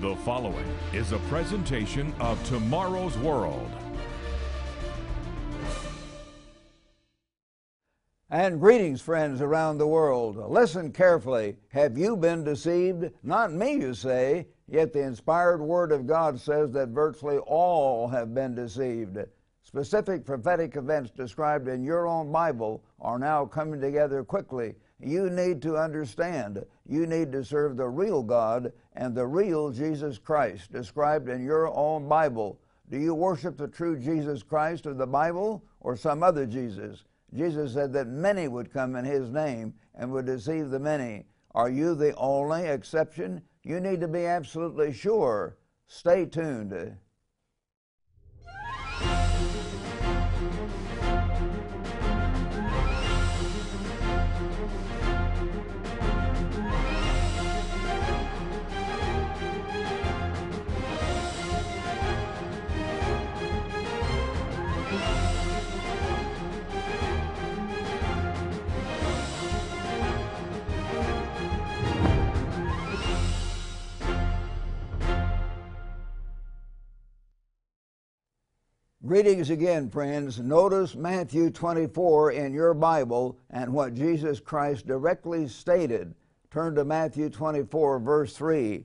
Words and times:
The 0.00 0.16
following 0.16 0.64
is 0.94 1.12
a 1.12 1.18
presentation 1.28 2.14
of 2.20 2.42
Tomorrow's 2.48 3.18
World. 3.18 3.70
And 8.30 8.58
greetings, 8.58 9.02
friends 9.02 9.42
around 9.42 9.76
the 9.76 9.86
world. 9.86 10.38
Listen 10.50 10.90
carefully. 10.90 11.58
Have 11.68 11.98
you 11.98 12.16
been 12.16 12.44
deceived? 12.44 13.10
Not 13.22 13.52
me, 13.52 13.74
you 13.74 13.92
say. 13.92 14.46
Yet 14.66 14.94
the 14.94 15.02
inspired 15.02 15.60
Word 15.60 15.92
of 15.92 16.06
God 16.06 16.40
says 16.40 16.72
that 16.72 16.88
virtually 16.88 17.36
all 17.36 18.08
have 18.08 18.34
been 18.34 18.54
deceived. 18.54 19.18
Specific 19.62 20.24
prophetic 20.24 20.76
events 20.76 21.10
described 21.10 21.68
in 21.68 21.84
your 21.84 22.06
own 22.06 22.32
Bible 22.32 22.82
are 23.02 23.18
now 23.18 23.44
coming 23.44 23.82
together 23.82 24.24
quickly. 24.24 24.76
You 24.98 25.30
need 25.30 25.62
to 25.62 25.76
understand. 25.76 26.64
You 26.86 27.06
need 27.06 27.32
to 27.32 27.44
serve 27.44 27.76
the 27.76 27.88
real 27.88 28.22
God 28.22 28.72
and 29.00 29.14
the 29.14 29.26
real 29.26 29.70
Jesus 29.70 30.18
Christ 30.18 30.70
described 30.70 31.30
in 31.30 31.42
your 31.42 31.74
own 31.74 32.06
Bible. 32.06 32.60
Do 32.90 32.98
you 32.98 33.14
worship 33.14 33.56
the 33.56 33.66
true 33.66 33.98
Jesus 33.98 34.42
Christ 34.42 34.84
of 34.84 34.98
the 34.98 35.06
Bible 35.06 35.64
or 35.80 35.96
some 35.96 36.22
other 36.22 36.44
Jesus? 36.44 37.04
Jesus 37.32 37.72
said 37.72 37.94
that 37.94 38.08
many 38.08 38.46
would 38.46 38.70
come 38.70 38.96
in 38.96 39.06
his 39.06 39.30
name 39.30 39.72
and 39.94 40.12
would 40.12 40.26
deceive 40.26 40.68
the 40.68 40.78
many. 40.78 41.24
Are 41.54 41.70
you 41.70 41.94
the 41.94 42.14
only 42.16 42.66
exception? 42.66 43.40
You 43.62 43.80
need 43.80 44.02
to 44.02 44.08
be 44.08 44.26
absolutely 44.26 44.92
sure. 44.92 45.56
Stay 45.86 46.26
tuned. 46.26 46.94
Greetings 79.10 79.50
again, 79.50 79.90
friends. 79.90 80.38
Notice 80.38 80.94
Matthew 80.94 81.50
24 81.50 82.30
in 82.30 82.54
your 82.54 82.74
Bible 82.74 83.36
and 83.50 83.72
what 83.72 83.92
Jesus 83.92 84.38
Christ 84.38 84.86
directly 84.86 85.48
stated. 85.48 86.14
Turn 86.52 86.76
to 86.76 86.84
Matthew 86.84 87.28
24, 87.28 87.98
verse 87.98 88.36
3. 88.36 88.84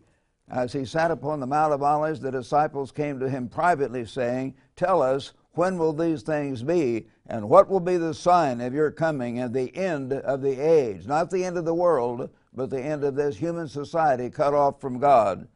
As 0.50 0.74
he 0.74 0.84
sat 0.84 1.12
upon 1.12 1.40
the 1.40 1.46
Mount 1.46 1.74
of 1.74 1.84
Olives, 1.84 2.20
the 2.22 2.32
disciples 2.32 2.92
came 2.92 3.20
to 3.20 3.30
him 3.30 3.48
privately, 3.48 4.04
saying, 4.04 4.56
Tell 4.76 5.00
us, 5.04 5.34
when 5.52 5.78
will 5.78 5.94
these 5.94 6.24
things 6.24 6.64
be? 6.64 7.06
And 7.28 7.48
what 7.48 7.70
will 7.70 7.80
be 7.80 7.98
the 7.98 8.16
sign 8.16 8.62
of 8.62 8.74
your 8.74 8.90
coming 8.90 9.38
and 9.38 9.54
the 9.54 9.78
end 9.78 10.12
of 10.12 10.42
the 10.42 10.60
age? 10.60 11.06
Not 11.06 11.30
the 11.30 11.46
end 11.46 11.56
of 11.56 11.66
the 11.66 11.76
world, 11.76 12.32
but 12.52 12.72
the 12.72 12.82
end 12.82 13.04
of 13.04 13.14
this 13.14 13.38
human 13.38 13.68
society 13.68 14.32
cut 14.32 14.56
off 14.56 14.82
from 14.82 14.98
God. 14.98 15.48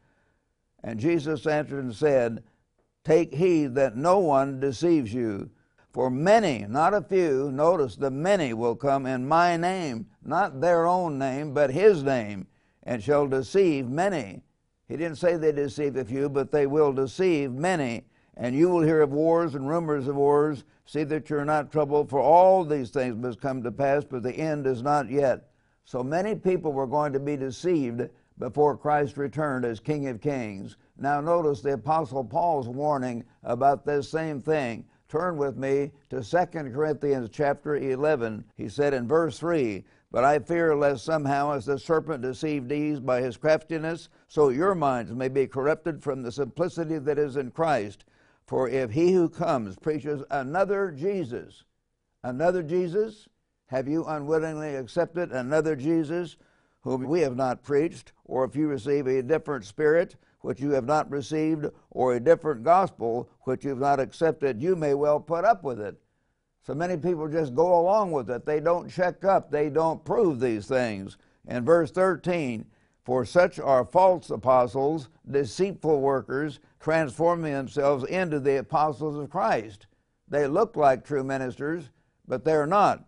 And 0.84 1.00
Jesus 1.00 1.44
answered 1.48 1.82
and 1.82 1.92
said, 1.92 2.44
Take 3.04 3.34
heed 3.34 3.74
that 3.76 3.96
no 3.96 4.18
one 4.18 4.60
deceives 4.60 5.12
you. 5.12 5.50
For 5.92 6.10
many, 6.10 6.66
not 6.68 6.94
a 6.94 7.02
few, 7.02 7.50
notice 7.50 7.96
the 7.96 8.10
many 8.10 8.52
will 8.52 8.76
come 8.76 9.06
in 9.06 9.26
my 9.26 9.56
name, 9.56 10.06
not 10.22 10.60
their 10.60 10.86
own 10.86 11.18
name, 11.18 11.52
but 11.52 11.70
his 11.70 12.02
name, 12.02 12.46
and 12.84 13.02
shall 13.02 13.26
deceive 13.26 13.88
many. 13.88 14.42
He 14.86 14.96
didn't 14.96 15.18
say 15.18 15.36
they 15.36 15.52
deceive 15.52 15.96
a 15.96 16.04
few, 16.04 16.28
but 16.28 16.50
they 16.50 16.66
will 16.66 16.92
deceive 16.92 17.52
many. 17.52 18.04
And 18.36 18.54
you 18.54 18.68
will 18.68 18.82
hear 18.82 19.02
of 19.02 19.10
wars 19.10 19.54
and 19.54 19.68
rumors 19.68 20.06
of 20.06 20.16
wars. 20.16 20.64
See 20.84 21.04
that 21.04 21.28
you're 21.28 21.44
not 21.44 21.72
troubled, 21.72 22.08
for 22.08 22.20
all 22.20 22.64
these 22.64 22.90
things 22.90 23.16
must 23.16 23.40
come 23.40 23.62
to 23.62 23.72
pass, 23.72 24.04
but 24.04 24.22
the 24.22 24.32
end 24.32 24.66
is 24.66 24.82
not 24.82 25.10
yet. 25.10 25.50
So 25.84 26.02
many 26.02 26.34
people 26.34 26.72
were 26.72 26.86
going 26.86 27.12
to 27.12 27.20
be 27.20 27.36
deceived 27.36 28.08
before 28.40 28.76
Christ 28.76 29.18
returned 29.18 29.64
as 29.64 29.78
King 29.78 30.08
of 30.08 30.20
Kings. 30.20 30.76
Now, 30.98 31.20
notice 31.20 31.60
the 31.60 31.74
Apostle 31.74 32.24
Paul's 32.24 32.68
warning 32.68 33.22
about 33.44 33.84
this 33.84 34.08
same 34.08 34.40
thing. 34.40 34.86
Turn 35.08 35.36
with 35.36 35.56
me 35.56 35.92
to 36.08 36.22
2 36.22 36.46
Corinthians 36.46 37.28
chapter 37.30 37.76
11. 37.76 38.44
He 38.56 38.68
said 38.68 38.94
in 38.94 39.06
verse 39.06 39.38
3 39.38 39.84
But 40.10 40.24
I 40.24 40.38
fear 40.38 40.74
lest 40.74 41.04
somehow, 41.04 41.52
as 41.52 41.66
the 41.66 41.78
serpent 41.78 42.22
deceived 42.22 42.72
Eve 42.72 43.04
by 43.04 43.20
his 43.20 43.36
craftiness, 43.36 44.08
so 44.26 44.48
your 44.48 44.74
minds 44.74 45.12
may 45.12 45.28
be 45.28 45.46
corrupted 45.46 46.02
from 46.02 46.22
the 46.22 46.32
simplicity 46.32 46.98
that 46.98 47.18
is 47.18 47.36
in 47.36 47.50
Christ. 47.50 48.04
For 48.46 48.68
if 48.68 48.90
he 48.90 49.12
who 49.12 49.28
comes 49.28 49.76
preaches 49.76 50.24
another 50.30 50.90
Jesus, 50.90 51.64
another 52.24 52.62
Jesus, 52.62 53.28
have 53.66 53.86
you 53.86 54.04
unwittingly 54.06 54.76
accepted 54.76 55.30
another 55.30 55.76
Jesus 55.76 56.36
whom 56.82 57.04
we 57.04 57.20
have 57.20 57.36
not 57.36 57.62
preached? 57.62 58.12
Or 58.24 58.44
if 58.44 58.56
you 58.56 58.68
receive 58.68 59.06
a 59.06 59.22
different 59.22 59.64
spirit, 59.64 60.16
which 60.40 60.60
you 60.60 60.70
have 60.70 60.86
not 60.86 61.10
received, 61.10 61.66
or 61.90 62.14
a 62.14 62.20
different 62.20 62.62
gospel 62.62 63.28
which 63.42 63.64
you 63.64 63.70
have 63.70 63.78
not 63.78 64.00
accepted, 64.00 64.62
you 64.62 64.76
may 64.76 64.94
well 64.94 65.20
put 65.20 65.44
up 65.44 65.62
with 65.62 65.80
it. 65.80 66.00
So 66.62 66.74
many 66.74 66.96
people 66.96 67.28
just 67.28 67.54
go 67.54 67.78
along 67.78 68.12
with 68.12 68.30
it. 68.30 68.46
They 68.46 68.60
don't 68.60 68.90
check 68.90 69.24
up, 69.24 69.50
they 69.50 69.70
don't 69.70 70.04
prove 70.04 70.40
these 70.40 70.66
things. 70.66 71.16
In 71.46 71.64
verse 71.64 71.90
13, 71.90 72.66
for 73.04 73.24
such 73.24 73.58
are 73.58 73.84
false 73.84 74.30
apostles, 74.30 75.08
deceitful 75.30 76.00
workers, 76.00 76.60
transforming 76.78 77.52
themselves 77.52 78.04
into 78.04 78.38
the 78.38 78.58
apostles 78.58 79.16
of 79.16 79.30
Christ. 79.30 79.86
They 80.28 80.46
look 80.46 80.76
like 80.76 81.04
true 81.04 81.24
ministers, 81.24 81.90
but 82.28 82.44
they're 82.44 82.66
not. 82.66 83.04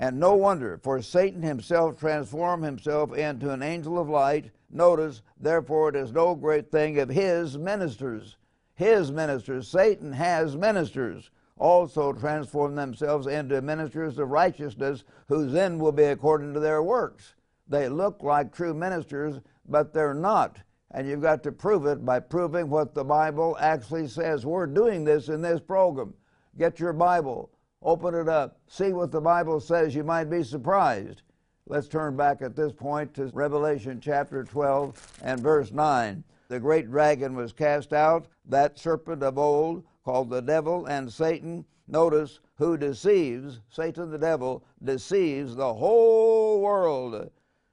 And 0.00 0.18
no 0.18 0.34
wonder, 0.34 0.80
for 0.82 1.02
Satan 1.02 1.42
himself 1.42 2.00
transformed 2.00 2.64
himself 2.64 3.12
into 3.12 3.50
an 3.50 3.62
angel 3.62 3.98
of 3.98 4.08
light. 4.08 4.50
Notice, 4.70 5.20
therefore, 5.38 5.90
it 5.90 5.96
is 5.96 6.10
no 6.10 6.34
great 6.34 6.72
thing 6.72 6.98
of 6.98 7.10
his 7.10 7.58
ministers. 7.58 8.38
His 8.74 9.12
ministers, 9.12 9.68
Satan 9.68 10.14
has 10.14 10.56
ministers, 10.56 11.28
also 11.58 12.14
transform 12.14 12.76
themselves 12.76 13.26
into 13.26 13.60
ministers 13.60 14.18
of 14.18 14.30
righteousness, 14.30 15.04
whose 15.28 15.54
end 15.54 15.78
will 15.78 15.92
be 15.92 16.04
according 16.04 16.54
to 16.54 16.60
their 16.60 16.82
works. 16.82 17.34
They 17.68 17.90
look 17.90 18.22
like 18.22 18.54
true 18.54 18.72
ministers, 18.72 19.42
but 19.68 19.92
they're 19.92 20.14
not. 20.14 20.60
And 20.92 21.06
you've 21.06 21.20
got 21.20 21.42
to 21.42 21.52
prove 21.52 21.84
it 21.84 22.06
by 22.06 22.20
proving 22.20 22.70
what 22.70 22.94
the 22.94 23.04
Bible 23.04 23.54
actually 23.60 24.08
says. 24.08 24.46
We're 24.46 24.66
doing 24.66 25.04
this 25.04 25.28
in 25.28 25.42
this 25.42 25.60
program. 25.60 26.14
Get 26.56 26.80
your 26.80 26.94
Bible 26.94 27.50
Open 27.82 28.14
it 28.14 28.28
up. 28.28 28.58
See 28.66 28.92
what 28.92 29.10
the 29.10 29.22
Bible 29.22 29.58
says. 29.58 29.94
You 29.94 30.04
might 30.04 30.28
be 30.28 30.42
surprised. 30.42 31.22
Let's 31.66 31.88
turn 31.88 32.14
back 32.14 32.42
at 32.42 32.54
this 32.54 32.72
point 32.72 33.14
to 33.14 33.30
Revelation 33.32 34.00
chapter 34.02 34.44
12 34.44 35.20
and 35.22 35.40
verse 35.40 35.72
9. 35.72 36.22
The 36.48 36.60
great 36.60 36.90
dragon 36.90 37.34
was 37.34 37.54
cast 37.54 37.94
out, 37.94 38.26
that 38.44 38.78
serpent 38.78 39.22
of 39.22 39.38
old, 39.38 39.84
called 40.04 40.28
the 40.28 40.42
devil 40.42 40.86
and 40.86 41.10
Satan. 41.10 41.64
Notice 41.88 42.40
who 42.56 42.76
deceives, 42.76 43.60
Satan 43.70 44.10
the 44.10 44.18
devil, 44.18 44.62
deceives 44.82 45.56
the 45.56 45.72
whole 45.72 46.60
world. 46.60 47.30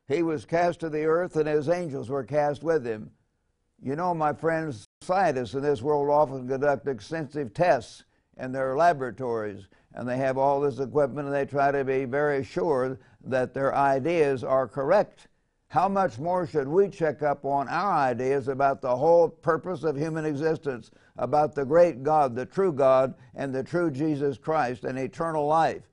He 0.07 0.24
was 0.24 0.45
cast 0.45 0.79
to 0.79 0.89
the 0.89 1.03
earth, 1.03 1.35
and 1.35 1.50
his 1.50 1.68
angels 1.68 2.09
were 2.09 2.24
cast 2.24 2.63
with 2.63 2.85
him. 2.85 3.12
You 3.81 3.97
know, 3.97 4.13
my 4.13 4.31
friends, 4.31 4.85
scientists 5.01 5.53
in 5.53 5.63
this 5.63 5.81
world 5.81 6.09
often 6.09 6.47
conduct 6.47 6.88
extensive 6.88 7.53
tests 7.53 8.06
in 8.38 8.51
their 8.53 8.78
laboratories 8.78 9.68
and 9.97 10.08
they 10.08 10.18
have 10.18 10.38
all 10.38 10.62
this 10.62 10.78
equipment 10.78 11.25
and 11.28 11.35
they 11.35 11.46
try 11.46 11.72
to 11.72 11.84
be 11.84 12.06
very 12.06 12.44
sure 12.44 13.00
that 13.25 13.56
their 13.56 13.74
ideas 13.74 14.44
are 14.44 14.68
correct. 14.68 15.28
How 15.69 15.90
much 15.90 16.19
more 16.19 16.46
should 16.46 16.68
we 16.68 16.88
check 16.88 17.24
up 17.24 17.44
on 17.44 17.68
our 17.68 17.94
ideas 17.94 18.48
about 18.48 18.80
the 18.80 18.95
whole 18.95 19.27
purpose 19.27 19.83
of 19.83 19.98
human 19.98 20.24
existence, 20.24 20.92
about 21.18 21.56
the 21.56 21.66
great 21.66 22.04
God, 22.04 22.36
the 22.36 22.45
true 22.45 22.72
God, 22.72 23.16
and 23.33 23.54
the 23.54 23.63
true 23.63 23.89
Jesus 23.89 24.38
Christ 24.38 24.83
and 24.83 25.00
eternal 25.00 25.48
life? 25.48 25.89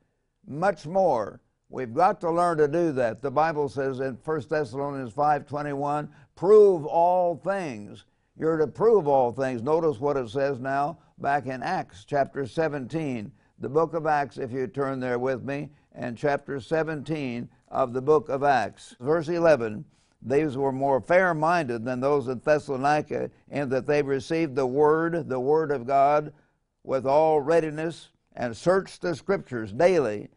Much 0.46 0.86
more. 0.86 1.40
We've 1.70 1.94
got 1.94 2.20
to 2.20 2.30
learn 2.30 2.58
to 2.58 2.68
do 2.68 2.92
that. 2.92 3.22
The 3.22 3.30
Bible 3.30 3.70
says 3.70 4.00
in 4.00 4.18
1 4.22 4.50
Thessalonians 4.50 5.14
5:21, 5.14 6.10
"Prove 6.36 6.84
all 6.84 7.36
things." 7.36 8.04
You're 8.36 8.58
to 8.58 8.66
prove 8.66 9.08
all 9.08 9.32
things. 9.32 9.62
Notice 9.62 9.98
what 9.98 10.18
it 10.18 10.28
says 10.28 10.60
now 10.60 10.98
back 11.18 11.46
in 11.46 11.62
Acts 11.62 12.04
chapter 12.04 12.46
17 12.46 13.32
the 13.64 13.70
book 13.70 13.94
of 13.94 14.06
Acts, 14.06 14.36
if 14.36 14.52
you 14.52 14.66
turn 14.66 15.00
there 15.00 15.18
with 15.18 15.42
me, 15.42 15.70
and 15.94 16.18
chapter 16.18 16.60
17 16.60 17.48
of 17.68 17.94
the 17.94 18.02
book 18.02 18.28
of 18.28 18.42
Acts. 18.42 18.94
Verse 19.00 19.30
11 19.30 19.86
These 20.20 20.58
were 20.58 20.70
more 20.70 21.00
fair 21.00 21.32
minded 21.32 21.82
than 21.82 21.98
those 21.98 22.28
in 22.28 22.40
Thessalonica, 22.40 23.30
in 23.50 23.70
that 23.70 23.86
they 23.86 24.02
received 24.02 24.54
the 24.54 24.66
word, 24.66 25.30
the 25.30 25.40
word 25.40 25.70
of 25.70 25.86
God, 25.86 26.34
with 26.82 27.06
all 27.06 27.40
readiness, 27.40 28.10
and 28.36 28.54
searched 28.54 29.00
the 29.00 29.16
scriptures 29.16 29.72
daily 29.72 30.28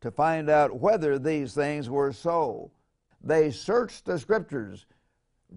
to 0.00 0.10
find 0.10 0.50
out 0.50 0.80
whether 0.80 1.16
these 1.16 1.54
things 1.54 1.88
were 1.88 2.12
so. 2.12 2.72
They 3.22 3.52
searched 3.52 4.04
the 4.04 4.18
scriptures. 4.18 4.84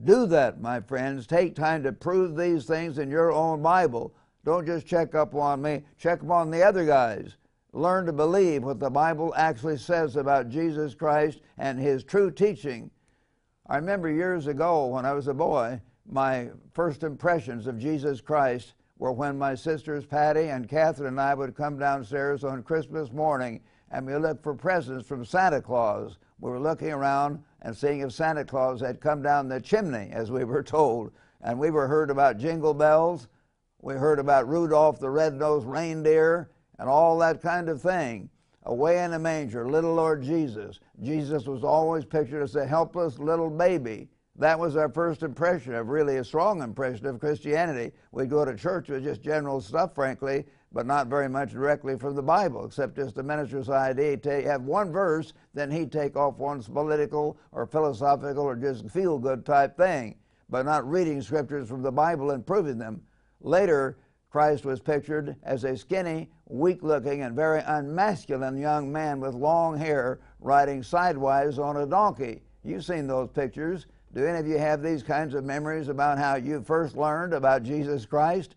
Do 0.03 0.27
that, 0.27 0.61
my 0.61 0.81
friends. 0.81 1.25
Take 1.25 1.55
time 1.55 1.81
to 1.81 1.91
prove 1.93 2.37
these 2.37 2.65
things 2.65 2.99
in 2.99 3.09
your 3.09 3.31
own 3.31 3.63
Bible. 3.63 4.13
Don't 4.45 4.65
just 4.65 4.87
check 4.87 5.15
up 5.15 5.35
on 5.35 5.61
me, 5.61 5.83
check 5.97 6.23
up 6.23 6.29
on 6.29 6.51
the 6.51 6.63
other 6.63 6.85
guys. 6.85 7.37
Learn 7.73 8.05
to 8.05 8.13
believe 8.13 8.63
what 8.63 8.79
the 8.79 8.89
Bible 8.89 9.33
actually 9.35 9.77
says 9.77 10.15
about 10.15 10.49
Jesus 10.49 10.95
Christ 10.95 11.41
and 11.57 11.79
His 11.79 12.03
true 12.03 12.31
teaching. 12.31 12.89
I 13.67 13.75
remember 13.75 14.09
years 14.09 14.47
ago 14.47 14.87
when 14.87 15.05
I 15.05 15.13
was 15.13 15.27
a 15.27 15.33
boy, 15.33 15.81
my 16.09 16.49
first 16.73 17.03
impressions 17.03 17.67
of 17.67 17.77
Jesus 17.77 18.21
Christ 18.21 18.73
were 18.97 19.11
when 19.11 19.37
my 19.37 19.53
sisters 19.53 20.05
Patty 20.05 20.47
and 20.47 20.69
Catherine 20.69 21.09
and 21.09 21.21
I 21.21 21.33
would 21.33 21.55
come 21.55 21.77
downstairs 21.77 22.43
on 22.43 22.63
Christmas 22.63 23.11
morning 23.11 23.61
and 23.91 24.05
we 24.05 24.15
looked 24.15 24.43
for 24.43 24.53
presents 24.53 25.07
from 25.07 25.23
Santa 25.23 25.61
Claus. 25.61 26.17
We 26.39 26.51
were 26.51 26.59
looking 26.59 26.91
around 26.91 27.43
and 27.61 27.75
seeing 27.75 28.01
if 28.01 28.11
Santa 28.11 28.43
Claus 28.43 28.81
had 28.81 28.99
come 28.99 29.21
down 29.21 29.47
the 29.47 29.61
chimney, 29.61 30.09
as 30.11 30.29
we 30.29 30.43
were 30.43 30.63
told. 30.77 31.11
And 31.41 31.59
we 31.59 31.71
were 31.71 31.87
heard 31.87 32.09
about 32.09 32.37
jingle 32.37 32.73
bells. 32.73 33.27
We 33.81 33.93
heard 33.93 34.19
about 34.19 34.47
Rudolph 34.47 34.99
the 34.99 35.09
red-nosed 35.09 35.67
reindeer 35.67 36.49
and 36.79 36.89
all 36.89 37.17
that 37.19 37.41
kind 37.41 37.69
of 37.69 37.81
thing. 37.81 38.29
Away 38.63 39.03
in 39.03 39.13
a 39.13 39.19
manger, 39.19 39.69
little 39.69 39.93
Lord 39.93 40.23
Jesus. 40.23 40.79
Jesus 41.01 41.45
was 41.45 41.63
always 41.63 42.03
pictured 42.03 42.43
as 42.43 42.55
a 42.55 42.65
helpless 42.65 43.17
little 43.17 43.49
baby 43.49 44.09
that 44.39 44.59
was 44.59 44.75
our 44.75 44.89
first 44.89 45.23
impression 45.23 45.73
of 45.73 45.89
really 45.89 46.17
a 46.17 46.23
strong 46.23 46.61
impression 46.61 47.07
of 47.07 47.19
Christianity. 47.19 47.91
We'd 48.11 48.29
go 48.29 48.45
to 48.45 48.55
church 48.55 48.87
with 48.87 49.03
just 49.03 49.23
general 49.23 49.61
stuff, 49.61 49.95
frankly, 49.95 50.45
but 50.71 50.85
not 50.85 51.07
very 51.07 51.27
much 51.27 51.53
directly 51.53 51.97
from 51.97 52.13
the 52.13 52.21
Bible, 52.21 52.63
except 52.65 52.95
just 52.95 53.15
the 53.15 53.23
minister's 53.23 53.69
idea 53.69 54.15
to 54.17 54.43
have 54.43 54.61
one 54.61 54.91
verse, 54.91 55.33
then 55.55 55.71
he'd 55.71 55.91
take 55.91 56.15
off 56.15 56.37
one's 56.37 56.67
political 56.67 57.37
or 57.51 57.65
philosophical 57.65 58.43
or 58.43 58.55
just 58.55 58.87
feel 58.91 59.17
good 59.17 59.43
type 59.43 59.75
thing, 59.75 60.15
but 60.49 60.65
not 60.65 60.87
reading 60.87 61.19
scriptures 61.21 61.67
from 61.67 61.81
the 61.81 61.91
Bible 61.91 62.29
and 62.29 62.45
proving 62.45 62.77
them. 62.77 63.01
Later, 63.41 63.97
Christ 64.29 64.65
was 64.65 64.79
pictured 64.79 65.35
as 65.43 65.63
a 65.63 65.77
skinny, 65.77 66.29
weak 66.47 66.83
looking, 66.83 67.21
and 67.21 67.35
very 67.35 67.61
unmasculine 67.61 68.57
young 68.57 68.91
man 68.91 69.19
with 69.19 69.33
long 69.33 69.77
hair 69.77 70.19
riding 70.39 70.83
sidewise 70.83 71.57
on 71.57 71.77
a 71.77 71.85
donkey. 71.85 72.41
You've 72.63 72.85
seen 72.85 73.07
those 73.07 73.29
pictures. 73.29 73.87
Do 74.13 74.25
any 74.25 74.39
of 74.39 74.47
you 74.47 74.57
have 74.57 74.81
these 74.81 75.03
kinds 75.03 75.33
of 75.33 75.43
memories 75.43 75.87
about 75.87 76.17
how 76.17 76.35
you 76.35 76.61
first 76.61 76.95
learned 76.95 77.33
about 77.33 77.63
Jesus 77.63 78.05
Christ? 78.05 78.55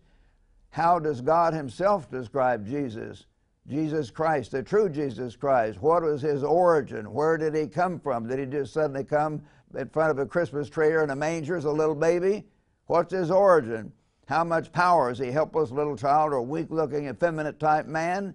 How 0.69 0.99
does 0.99 1.21
God 1.21 1.53
Himself 1.53 2.09
describe 2.09 2.65
Jesus? 2.65 3.25
Jesus 3.67 4.09
Christ, 4.09 4.51
the 4.51 4.63
true 4.63 4.89
Jesus 4.89 5.35
Christ. 5.35 5.81
What 5.81 6.03
was 6.03 6.21
His 6.21 6.43
origin? 6.43 7.13
Where 7.13 7.37
did 7.37 7.55
He 7.55 7.67
come 7.67 7.99
from? 7.99 8.27
Did 8.27 8.39
He 8.39 8.45
just 8.45 8.73
suddenly 8.73 9.03
come 9.03 9.41
in 9.77 9.87
front 9.89 10.11
of 10.11 10.19
a 10.19 10.25
Christmas 10.25 10.69
tree 10.69 10.91
or 10.91 11.03
in 11.03 11.11
a 11.11 11.15
manger 11.15 11.55
as 11.55 11.65
a 11.65 11.71
little 11.71 11.95
baby? 11.95 12.45
What's 12.87 13.13
His 13.13 13.31
origin? 13.31 13.93
How 14.31 14.45
much 14.45 14.71
power 14.71 15.11
is 15.11 15.19
He? 15.19 15.29
Helpless 15.29 15.71
little 15.71 15.97
child 15.97 16.31
or 16.31 16.37
a 16.37 16.41
weak 16.41 16.67
looking, 16.69 17.09
effeminate 17.09 17.59
type 17.59 17.85
man? 17.85 18.33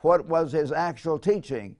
What 0.00 0.26
was 0.26 0.52
His 0.52 0.72
actual 0.72 1.18
teaching? 1.18 1.74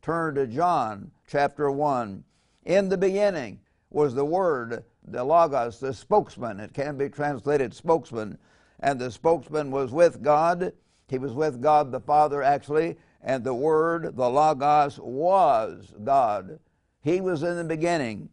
Turn 0.00 0.34
to 0.36 0.46
John 0.46 1.10
chapter 1.28 1.70
1. 1.70 2.24
In 2.64 2.88
the 2.88 2.96
beginning, 2.96 3.60
was 3.90 4.14
the 4.14 4.24
Word, 4.24 4.84
the 5.06 5.22
Logos, 5.22 5.78
the 5.78 5.92
spokesman. 5.92 6.58
It 6.58 6.72
can 6.72 6.96
be 6.96 7.10
translated 7.10 7.74
spokesman. 7.74 8.38
And 8.80 8.98
the 8.98 9.10
spokesman 9.10 9.70
was 9.70 9.92
with 9.92 10.22
God. 10.22 10.72
He 11.08 11.18
was 11.18 11.32
with 11.34 11.60
God 11.60 11.92
the 11.92 12.00
Father, 12.00 12.42
actually. 12.42 12.96
And 13.22 13.44
the 13.44 13.52
Word, 13.52 14.16
the 14.16 14.30
Logos, 14.30 14.98
was 14.98 15.92
God. 16.02 16.58
He 17.02 17.20
was 17.20 17.42
in 17.42 17.58
the 17.58 17.64
beginning. 17.64 18.30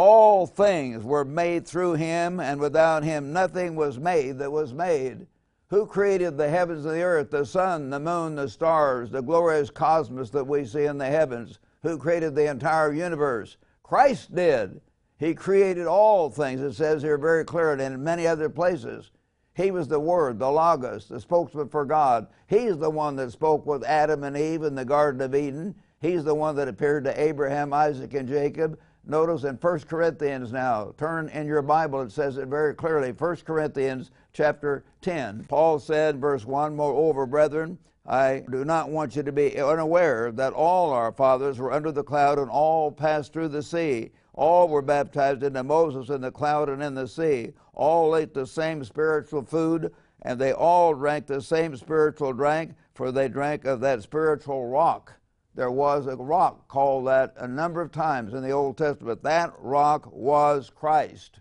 All 0.00 0.46
things 0.46 1.02
were 1.02 1.24
made 1.24 1.66
through 1.66 1.94
him, 1.94 2.38
and 2.38 2.60
without 2.60 3.02
him 3.02 3.32
nothing 3.32 3.74
was 3.74 3.98
made 3.98 4.38
that 4.38 4.52
was 4.52 4.72
made. 4.72 5.26
Who 5.70 5.86
created 5.86 6.36
the 6.36 6.48
heavens 6.48 6.86
and 6.86 6.94
the 6.94 7.02
earth, 7.02 7.32
the 7.32 7.44
sun, 7.44 7.90
the 7.90 7.98
moon, 7.98 8.36
the 8.36 8.48
stars, 8.48 9.10
the 9.10 9.22
glorious 9.22 9.70
cosmos 9.70 10.30
that 10.30 10.46
we 10.46 10.64
see 10.64 10.84
in 10.84 10.98
the 10.98 11.06
heavens? 11.06 11.58
Who 11.82 11.98
created 11.98 12.36
the 12.36 12.48
entire 12.48 12.92
universe? 12.92 13.56
Christ 13.82 14.32
did. 14.32 14.80
He 15.18 15.34
created 15.34 15.88
all 15.88 16.30
things, 16.30 16.60
it 16.60 16.74
says 16.74 17.02
here 17.02 17.18
very 17.18 17.44
clearly, 17.44 17.84
and 17.84 17.96
in 17.96 18.04
many 18.04 18.24
other 18.24 18.48
places. 18.48 19.10
He 19.56 19.72
was 19.72 19.88
the 19.88 19.98
Word, 19.98 20.38
the 20.38 20.48
Logos, 20.48 21.08
the 21.08 21.18
spokesman 21.18 21.70
for 21.70 21.84
God. 21.84 22.28
He's 22.46 22.78
the 22.78 22.88
one 22.88 23.16
that 23.16 23.32
spoke 23.32 23.66
with 23.66 23.82
Adam 23.82 24.22
and 24.22 24.36
Eve 24.36 24.62
in 24.62 24.76
the 24.76 24.84
Garden 24.84 25.20
of 25.22 25.34
Eden. 25.34 25.74
He's 26.00 26.22
the 26.22 26.36
one 26.36 26.54
that 26.54 26.68
appeared 26.68 27.02
to 27.02 27.20
Abraham, 27.20 27.72
Isaac, 27.72 28.14
and 28.14 28.28
Jacob. 28.28 28.78
Notice 29.10 29.44
in 29.44 29.54
1 29.54 29.80
Corinthians 29.80 30.52
now, 30.52 30.92
turn 30.98 31.30
in 31.30 31.46
your 31.46 31.62
Bible, 31.62 32.02
it 32.02 32.12
says 32.12 32.36
it 32.36 32.46
very 32.48 32.74
clearly. 32.74 33.12
1 33.12 33.36
Corinthians 33.36 34.10
chapter 34.34 34.84
10. 35.00 35.46
Paul 35.48 35.78
said, 35.78 36.20
verse 36.20 36.44
1 36.44 36.76
Moreover, 36.76 37.24
brethren, 37.24 37.78
I 38.04 38.44
do 38.50 38.66
not 38.66 38.90
want 38.90 39.16
you 39.16 39.22
to 39.22 39.32
be 39.32 39.58
unaware 39.58 40.30
that 40.32 40.52
all 40.52 40.90
our 40.90 41.10
fathers 41.10 41.58
were 41.58 41.72
under 41.72 41.90
the 41.90 42.04
cloud 42.04 42.38
and 42.38 42.50
all 42.50 42.92
passed 42.92 43.32
through 43.32 43.48
the 43.48 43.62
sea. 43.62 44.10
All 44.34 44.68
were 44.68 44.82
baptized 44.82 45.42
into 45.42 45.62
Moses 45.62 46.10
in 46.10 46.20
the 46.20 46.30
cloud 46.30 46.68
and 46.68 46.82
in 46.82 46.94
the 46.94 47.08
sea. 47.08 47.54
All 47.72 48.14
ate 48.14 48.34
the 48.34 48.46
same 48.46 48.84
spiritual 48.84 49.42
food, 49.42 49.90
and 50.20 50.38
they 50.38 50.52
all 50.52 50.92
drank 50.92 51.26
the 51.26 51.40
same 51.40 51.76
spiritual 51.76 52.34
drink, 52.34 52.74
for 52.92 53.10
they 53.10 53.28
drank 53.28 53.64
of 53.64 53.80
that 53.80 54.02
spiritual 54.02 54.68
rock. 54.68 55.14
There 55.58 55.72
was 55.72 56.06
a 56.06 56.14
rock 56.14 56.68
called 56.68 57.08
that 57.08 57.34
a 57.36 57.48
number 57.48 57.80
of 57.80 57.90
times 57.90 58.32
in 58.32 58.44
the 58.44 58.52
Old 58.52 58.78
Testament. 58.78 59.24
That 59.24 59.52
rock 59.58 60.08
was 60.12 60.70
Christ. 60.70 61.40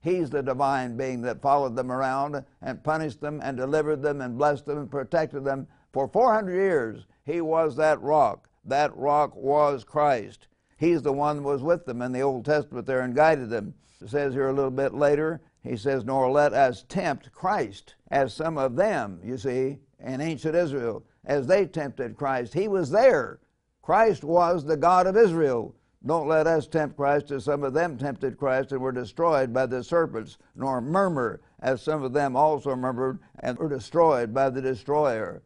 He's 0.00 0.30
the 0.30 0.42
divine 0.42 0.96
being 0.96 1.20
that 1.20 1.42
followed 1.42 1.76
them 1.76 1.92
around 1.92 2.42
and 2.62 2.82
punished 2.82 3.20
them 3.20 3.42
and 3.44 3.58
delivered 3.58 4.00
them 4.00 4.22
and 4.22 4.38
blessed 4.38 4.64
them 4.64 4.78
and 4.78 4.90
protected 4.90 5.44
them 5.44 5.66
for 5.92 6.08
400 6.08 6.54
years, 6.54 7.06
he 7.26 7.42
was 7.42 7.76
that 7.76 8.00
rock. 8.00 8.48
That 8.64 8.96
rock 8.96 9.36
was 9.36 9.84
Christ. 9.84 10.48
He's 10.78 11.02
the 11.02 11.12
one 11.12 11.36
that 11.36 11.42
was 11.42 11.62
with 11.62 11.84
them 11.84 12.00
in 12.00 12.12
the 12.12 12.22
Old 12.22 12.46
Testament 12.46 12.86
there 12.86 13.02
and 13.02 13.14
guided 13.14 13.50
them. 13.50 13.74
It 14.00 14.08
says 14.08 14.32
here 14.32 14.48
a 14.48 14.54
little 14.54 14.70
bit 14.70 14.94
later, 14.94 15.42
he 15.62 15.76
says, 15.76 16.06
Nor 16.06 16.30
let 16.30 16.54
us 16.54 16.86
tempt 16.88 17.32
Christ, 17.32 17.96
as 18.10 18.32
some 18.32 18.56
of 18.56 18.76
them, 18.76 19.20
you 19.22 19.36
see, 19.36 19.80
in 20.00 20.22
ancient 20.22 20.54
Israel, 20.54 21.04
as 21.26 21.46
they 21.46 21.66
tempted 21.66 22.16
Christ. 22.16 22.54
He 22.54 22.66
was 22.66 22.90
there. 22.90 23.40
Christ 23.88 24.22
was 24.22 24.66
the 24.66 24.76
God 24.76 25.06
of 25.06 25.16
Israel. 25.16 25.74
Don't 26.04 26.28
let 26.28 26.46
us 26.46 26.66
tempt 26.66 26.94
Christ 26.94 27.30
as 27.30 27.44
some 27.44 27.64
of 27.64 27.72
them 27.72 27.96
tempted 27.96 28.36
Christ 28.36 28.70
and 28.70 28.82
were 28.82 28.92
destroyed 28.92 29.50
by 29.54 29.64
the 29.64 29.82
serpents, 29.82 30.36
nor 30.54 30.82
murmur 30.82 31.40
as 31.60 31.80
some 31.80 32.02
of 32.02 32.12
them 32.12 32.36
also 32.36 32.76
murmured 32.76 33.18
and 33.38 33.56
were 33.56 33.70
destroyed 33.70 34.34
by 34.34 34.50
the 34.50 34.60
destroyer. 34.60 35.42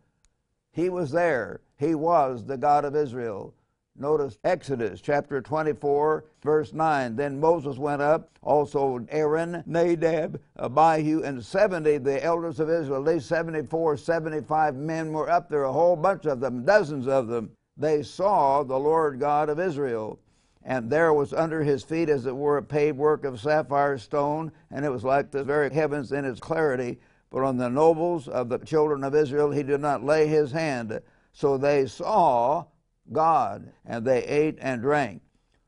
He 0.73 0.88
was 0.88 1.12
there. 1.12 1.61
He 1.76 1.95
was 1.95 2.45
the 2.45 2.57
God 2.57 2.85
of 2.85 2.97
Israel. 2.97 3.55
Notice 3.95 4.38
Exodus 4.43 5.00
chapter 5.00 5.40
24, 5.40 6.25
verse 6.43 6.73
9. 6.73 7.14
Then 7.14 7.38
Moses 7.38 7.78
went 7.78 8.02
up, 8.02 8.28
also 8.43 9.07
Aaron, 9.11 9.62
Nadab, 9.67 10.40
Abihu, 10.57 11.23
and 11.23 11.45
70, 11.45 11.99
the 11.99 12.25
elders 12.25 12.59
of 12.59 12.69
Israel. 12.69 13.09
At 13.09 13.14
least 13.14 13.28
74, 13.28 13.99
75 13.99 14.75
men 14.75 15.12
were 15.12 15.31
up 15.31 15.49
there, 15.49 15.62
a 15.62 15.73
whole 15.73 15.95
bunch 15.95 16.26
of 16.26 16.40
them, 16.40 16.64
dozens 16.64 17.07
of 17.07 17.28
them. 17.28 17.52
They 17.76 18.02
saw 18.02 18.62
the 18.62 18.79
Lord 18.79 19.19
God 19.19 19.49
of 19.49 19.59
Israel. 19.59 20.19
And 20.64 20.91
there 20.91 21.12
was 21.12 21.33
under 21.33 21.62
his 21.62 21.83
feet, 21.83 22.09
as 22.09 22.26
it 22.26 22.37
were, 22.37 22.59
a 22.59 22.62
paved 22.62 22.99
work 22.99 23.25
of 23.25 23.41
sapphire 23.41 23.99
stone, 23.99 24.52
and 24.71 24.85
it 24.85 24.91
was 24.91 25.02
like 25.02 25.31
the 25.31 25.43
very 25.43 25.73
heavens 25.73 26.12
in 26.12 26.25
its 26.25 26.38
clarity. 26.38 27.00
But 27.31 27.45
on 27.45 27.57
the 27.57 27.71
nobles 27.71 28.29
of 28.29 28.49
the 28.49 28.59
children 28.59 29.02
of 29.02 29.14
Israel 29.14 29.50
he 29.50 29.62
did 29.62 29.81
not 29.81 30.05
lay 30.05 30.26
his 30.26 30.52
hand. 30.52 31.00
So 31.33 31.57
they 31.57 31.87
saw 31.87 32.67
God, 33.11 33.73
and 33.85 34.05
they 34.05 34.23
ate 34.25 34.59
and 34.61 34.83
drank. 34.83 35.23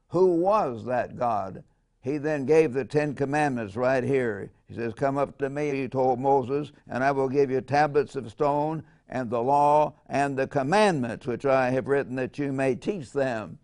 Who 0.09 0.37
was 0.37 0.85
that 0.85 1.17
God? 1.17 1.65
He 2.01 2.19
then 2.19 2.45
gave 2.45 2.75
the 2.75 2.85
Ten 2.85 3.15
Commandments 3.15 3.77
right 3.77 4.05
here. 4.05 4.51
He 4.69 4.75
says, 4.75 4.93
Come 4.93 5.17
up 5.17 5.39
to 5.39 5.49
me, 5.49 5.71
he 5.71 5.89
told 5.89 6.21
Moses, 6.21 6.71
and 6.87 7.03
I 7.03 7.11
will 7.11 7.29
give 7.29 7.51
you 7.51 7.63
tablets 7.63 8.15
of 8.15 8.31
stone 8.31 8.85
and 9.15 9.31
the 9.31 9.41
law 9.41 9.95
and 10.09 10.37
the 10.37 10.49
commandments 10.49 11.25
which 11.25 11.47
I 11.47 11.71
have 11.71 11.87
written 11.87 12.17
that 12.17 12.37
you 12.37 12.53
may 12.53 12.75
teach 12.75 13.13
them. 13.13 13.61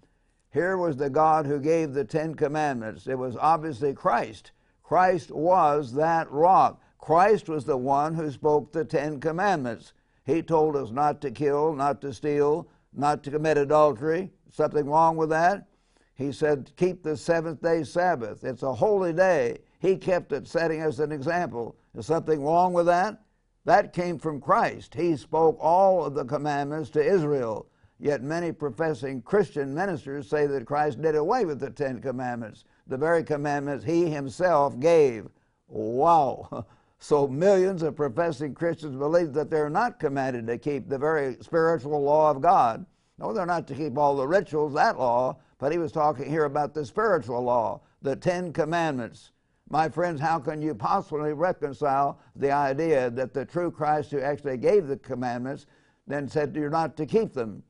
Here 0.52 0.76
was 0.76 0.97
the 0.97 1.11
God 1.11 1.45
who 1.45 1.59
gave 1.59 1.92
the 1.92 2.04
Ten 2.04 2.37
Commandments. 2.37 3.09
It 3.09 3.19
was 3.19 3.37
obviously 3.37 3.92
Christ. 3.92 4.52
Christ 4.85 5.33
was 5.33 5.92
that 5.95 6.30
rock. 6.30 6.80
Christ 6.99 7.49
was 7.49 7.64
the 7.64 7.76
one 7.76 8.14
who 8.14 8.30
spoke 8.30 8.73
the 8.73 8.85
Ten 8.85 9.19
Commandments. 9.19 9.92
He 10.25 10.40
told 10.40 10.76
us 10.76 10.92
not 10.92 11.21
to 11.23 11.33
kill, 11.33 11.75
not 11.75 12.00
to 12.02 12.14
steal, 12.14 12.69
not 12.92 13.25
to 13.25 13.33
commit 13.33 13.59
adultery. 13.59 14.30
Something 14.52 14.87
wrong 14.87 15.16
with 15.16 15.30
that? 15.30 15.66
He 16.14 16.30
said, 16.30 16.71
keep 16.76 17.02
the 17.02 17.16
seventh 17.16 17.61
day 17.61 17.83
Sabbath. 17.83 18.45
It's 18.45 18.62
a 18.62 18.73
holy 18.73 19.12
day. 19.12 19.59
He 19.80 19.97
kept 19.97 20.30
it, 20.30 20.47
setting 20.47 20.83
us 20.83 21.00
an 21.00 21.11
example. 21.11 21.75
Is 21.97 22.07
something 22.07 22.45
wrong 22.45 22.73
with 22.73 22.87
that? 22.87 23.21
That 23.64 23.93
came 23.93 24.19
from 24.19 24.40
Christ. 24.40 24.95
He 24.95 25.17
spoke 25.17 25.59
all 25.61 26.05
of 26.05 26.14
the 26.14 26.25
commandments 26.25 26.90
to 26.90 27.05
Israel. 27.05 27.67
Yet 27.99 28.23
many 28.23 28.50
professing 28.52 29.21
Christian 29.21 29.75
ministers 29.75 30.29
say 30.29 30.47
that 30.47 30.64
Christ 30.64 31.02
did 31.02 31.14
away 31.14 31.45
with 31.45 31.61
the 31.61 31.71
Ten 31.71 32.00
Commandments. 32.00 32.64
the 32.87 32.97
very 32.97 33.23
commandments 33.23 33.85
he 33.85 34.11
himself 34.11 34.79
gave. 34.81 35.29
Wow. 35.69 36.67
So 37.02 37.26
millions 37.26 37.83
of 37.83 37.97
professing 37.97 38.52
Christians 38.52 38.95
believe 38.95 39.33
that 39.33 39.49
they're 39.49 39.71
not 39.71 39.99
commanded 39.99 40.47
to 40.47 40.59
keep 40.59 40.87
the 40.87 40.99
very 40.99 41.38
spiritual 41.40 42.02
law 42.02 42.31
of 42.31 42.43
God. 42.43 42.85
No, 43.19 43.33
they're 43.33 43.47
not 43.47 43.67
to 43.69 43.75
keep 43.75 43.97
all 43.97 44.17
the 44.17 44.29
rituals, 44.29 44.75
that 44.75 44.99
law, 44.99 45.38
but 45.59 45.73
he 45.73 45.79
was 45.79 45.93
talking 45.93 46.29
here 46.29 46.45
about 46.45 46.75
the 46.75 46.85
spiritual 46.85 47.43
law, 47.43 47.81
the 48.02 48.17
Ten 48.17 48.52
Commandments. 48.52 49.31
My 49.72 49.88
friends, 49.88 50.20
how 50.20 50.40
can 50.40 50.60
you 50.60 50.74
possibly 50.74 51.32
reconcile 51.32 52.18
the 52.34 52.50
idea 52.50 53.08
that 53.10 53.32
the 53.32 53.44
true 53.44 53.70
Christ 53.70 54.10
who 54.10 54.20
actually 54.20 54.56
gave 54.56 54.88
the 54.88 54.96
commandments 54.96 55.66
then 56.08 56.26
said 56.26 56.56
you're 56.56 56.70
not 56.70 56.96
to 56.96 57.06
keep 57.06 57.32
them? 57.32 57.62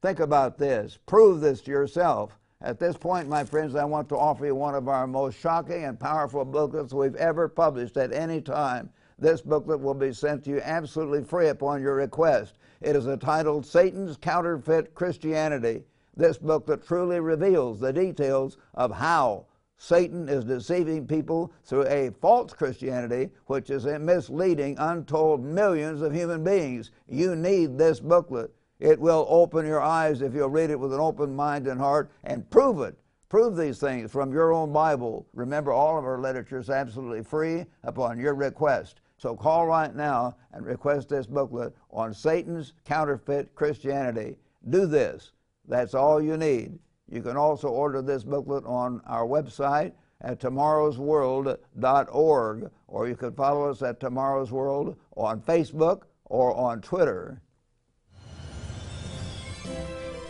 Think 0.00 0.20
about 0.20 0.58
this. 0.58 0.96
Prove 1.06 1.40
this 1.40 1.60
to 1.62 1.72
yourself. 1.72 2.38
At 2.60 2.78
this 2.78 2.96
point, 2.96 3.28
my 3.28 3.42
friends, 3.42 3.74
I 3.74 3.84
want 3.84 4.08
to 4.10 4.16
offer 4.16 4.46
you 4.46 4.54
one 4.54 4.76
of 4.76 4.86
our 4.86 5.08
most 5.08 5.40
shocking 5.40 5.84
and 5.84 5.98
powerful 5.98 6.44
booklets 6.44 6.94
we've 6.94 7.16
ever 7.16 7.48
published 7.48 7.96
at 7.96 8.12
any 8.12 8.40
time. 8.40 8.88
This 9.18 9.40
booklet 9.40 9.80
will 9.80 9.94
be 9.94 10.12
sent 10.12 10.44
to 10.44 10.50
you 10.50 10.60
absolutely 10.62 11.24
free 11.24 11.48
upon 11.48 11.82
your 11.82 11.96
request. 11.96 12.58
It 12.80 12.94
is 12.94 13.08
entitled 13.08 13.66
Satan's 13.66 14.16
Counterfeit 14.16 14.94
Christianity. 14.94 15.82
This 16.16 16.38
booklet 16.38 16.86
truly 16.86 17.18
reveals 17.18 17.80
the 17.80 17.92
details 17.92 18.56
of 18.74 18.92
how 18.92 19.46
Satan 19.82 20.28
is 20.28 20.44
deceiving 20.44 21.06
people 21.06 21.50
through 21.64 21.86
a 21.86 22.10
false 22.20 22.52
Christianity, 22.52 23.30
which 23.46 23.70
is 23.70 23.86
misleading 23.86 24.76
untold 24.78 25.42
millions 25.42 26.02
of 26.02 26.12
human 26.12 26.44
beings. 26.44 26.90
You 27.08 27.34
need 27.34 27.78
this 27.78 27.98
booklet. 27.98 28.54
It 28.78 29.00
will 29.00 29.24
open 29.30 29.64
your 29.64 29.80
eyes 29.80 30.20
if 30.20 30.34
you'll 30.34 30.50
read 30.50 30.68
it 30.68 30.78
with 30.78 30.92
an 30.92 31.00
open 31.00 31.34
mind 31.34 31.66
and 31.66 31.80
heart 31.80 32.10
and 32.24 32.48
prove 32.50 32.82
it. 32.82 32.98
Prove 33.30 33.56
these 33.56 33.78
things 33.78 34.12
from 34.12 34.34
your 34.34 34.52
own 34.52 34.70
Bible. 34.70 35.26
Remember, 35.32 35.72
all 35.72 35.98
of 35.98 36.04
our 36.04 36.20
literature 36.20 36.58
is 36.58 36.68
absolutely 36.68 37.24
free 37.24 37.64
upon 37.82 38.20
your 38.20 38.34
request. 38.34 39.00
So 39.16 39.34
call 39.34 39.66
right 39.66 39.96
now 39.96 40.36
and 40.52 40.66
request 40.66 41.08
this 41.08 41.26
booklet 41.26 41.74
on 41.90 42.12
Satan's 42.12 42.74
counterfeit 42.84 43.54
Christianity. 43.54 44.36
Do 44.68 44.84
this. 44.84 45.32
That's 45.66 45.94
all 45.94 46.20
you 46.20 46.36
need. 46.36 46.78
You 47.10 47.22
can 47.22 47.36
also 47.36 47.68
order 47.68 48.02
this 48.02 48.22
booklet 48.22 48.64
on 48.64 49.02
our 49.06 49.26
website 49.26 49.92
at 50.20 50.38
tomorrowsworld.org, 50.38 52.70
or 52.86 53.08
you 53.08 53.16
can 53.16 53.32
follow 53.32 53.70
us 53.70 53.82
at 53.82 53.98
Tomorrow's 53.98 54.52
World 54.52 54.94
on 55.16 55.40
Facebook 55.40 56.02
or 56.26 56.54
on 56.54 56.80
Twitter. 56.80 57.42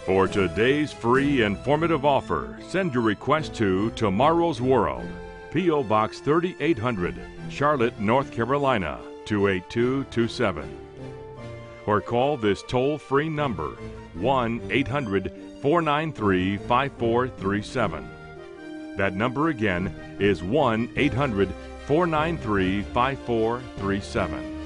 For 0.07 0.27
today's 0.27 0.91
free 0.93 1.43
informative 1.43 2.07
offer, 2.07 2.59
send 2.69 2.95
your 2.95 3.03
request 3.03 3.55
to 3.57 3.91
Tomorrow's 3.91 4.61
World, 4.61 5.07
P.O. 5.53 5.83
Box 5.85 6.21
3800, 6.21 7.15
Charlotte, 7.51 8.01
North 8.01 8.33
Carolina 8.33 8.99
28227. 9.27 10.90
Or 11.87 12.01
call 12.01 12.37
this 12.37 12.63
toll 12.63 12.99
free 12.99 13.29
number 13.29 13.71
1 14.15 14.61
800 14.71 15.33
493 15.63 16.57
5437. 16.57 18.11
That 18.97 19.15
number 19.15 19.49
again 19.49 19.95
is 20.19 20.43
1 20.43 20.91
800 20.97 21.49
493 21.87 22.83
5437. 22.83 24.61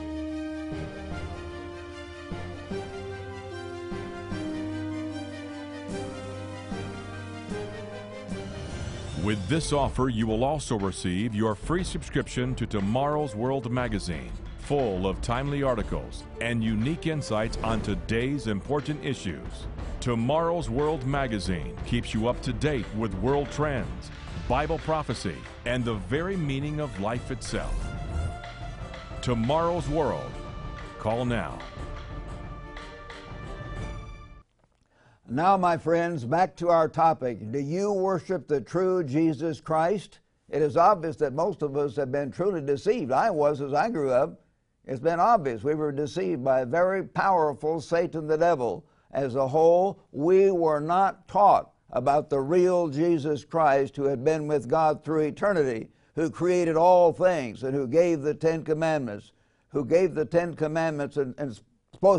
With 9.25 9.49
this 9.49 9.73
offer, 9.73 10.11
you 10.11 10.27
will 10.27 10.45
also 10.45 10.79
receive 10.79 11.35
your 11.35 11.55
free 11.55 11.83
subscription 11.83 12.55
to 12.57 12.67
Tomorrow's 12.67 13.35
World 13.35 13.71
magazine, 13.71 14.31
full 14.65 15.07
of 15.07 15.21
timely 15.21 15.63
articles 15.63 16.25
and 16.41 16.65
unique 16.65 17.07
insights 17.07 17.59
on 17.63 17.83
today's 17.83 18.47
important 18.47 19.05
issues. 19.05 19.67
Tomorrow's 20.01 20.71
World 20.71 21.07
magazine 21.07 21.77
keeps 21.87 22.15
you 22.15 22.29
up 22.29 22.41
to 22.41 22.53
date 22.55 22.87
with 22.97 23.13
world 23.17 23.51
trends, 23.53 24.11
Bible 24.49 24.79
prophecy, 24.79 25.37
and 25.67 25.85
the 25.85 25.95
very 25.95 26.37
meaning 26.37 26.81
of 26.81 26.99
life 26.99 27.31
itself. 27.31 27.75
Tomorrow's 29.21 29.89
World. 29.89 30.31
Call 30.99 31.27
now 31.27 31.59
Now, 35.29 35.57
my 35.57 35.77
friends, 35.77 36.25
back 36.25 36.55
to 36.57 36.69
our 36.69 36.89
topic. 36.89 37.51
Do 37.51 37.59
you 37.59 37.93
worship 37.93 38.47
the 38.47 38.61
true 38.61 39.03
Jesus 39.03 39.61
Christ? 39.61 40.21
It 40.51 40.63
is 40.63 40.77
obvious 40.77 41.17
that 41.17 41.33
most 41.33 41.63
of 41.63 41.77
us 41.77 41.97
have 41.97 42.13
been 42.13 42.31
truly 42.31 42.61
deceived. 42.61 43.11
I 43.11 43.31
was 43.31 43.61
as 43.61 43.73
I 43.73 43.91
grew 43.91 44.11
up. 44.11 44.44
It's 44.87 45.01
been 45.01 45.21
obvious 45.21 45.65
we 45.65 45.75
were 45.75 45.93
deceived 45.93 46.45
by 46.45 46.61
a 46.61 46.67
very 46.67 47.03
powerful 47.03 47.81
Satan 47.81 48.27
the 48.27 48.37
devil. 48.37 48.85
As 49.13 49.35
a 49.35 49.49
whole, 49.49 50.01
we 50.13 50.51
were 50.51 50.81
not 50.81 51.27
taught 51.27 51.73
about 51.91 52.29
the 52.29 52.41
real 52.41 52.89
Jesus 52.89 53.45
Christ 53.45 53.97
who 53.97 54.05
had 54.05 54.25
been 54.25 54.47
with 54.47 54.69
God 54.69 55.03
through 55.03 55.23
eternity, 55.23 55.89
who 56.17 56.29
created 56.29 56.77
all 56.77 57.13
things, 57.13 57.63
and 57.63 57.75
who 57.75 57.87
gave 57.87 58.23
the 58.23 58.35
Ten 58.35 58.63
Commandments, 58.63 59.33
who 59.69 59.85
gave 59.85 60.15
the 60.15 60.25
Ten 60.25 60.55
Commandments 60.55 61.17
and, 61.17 61.35
and 61.39 61.59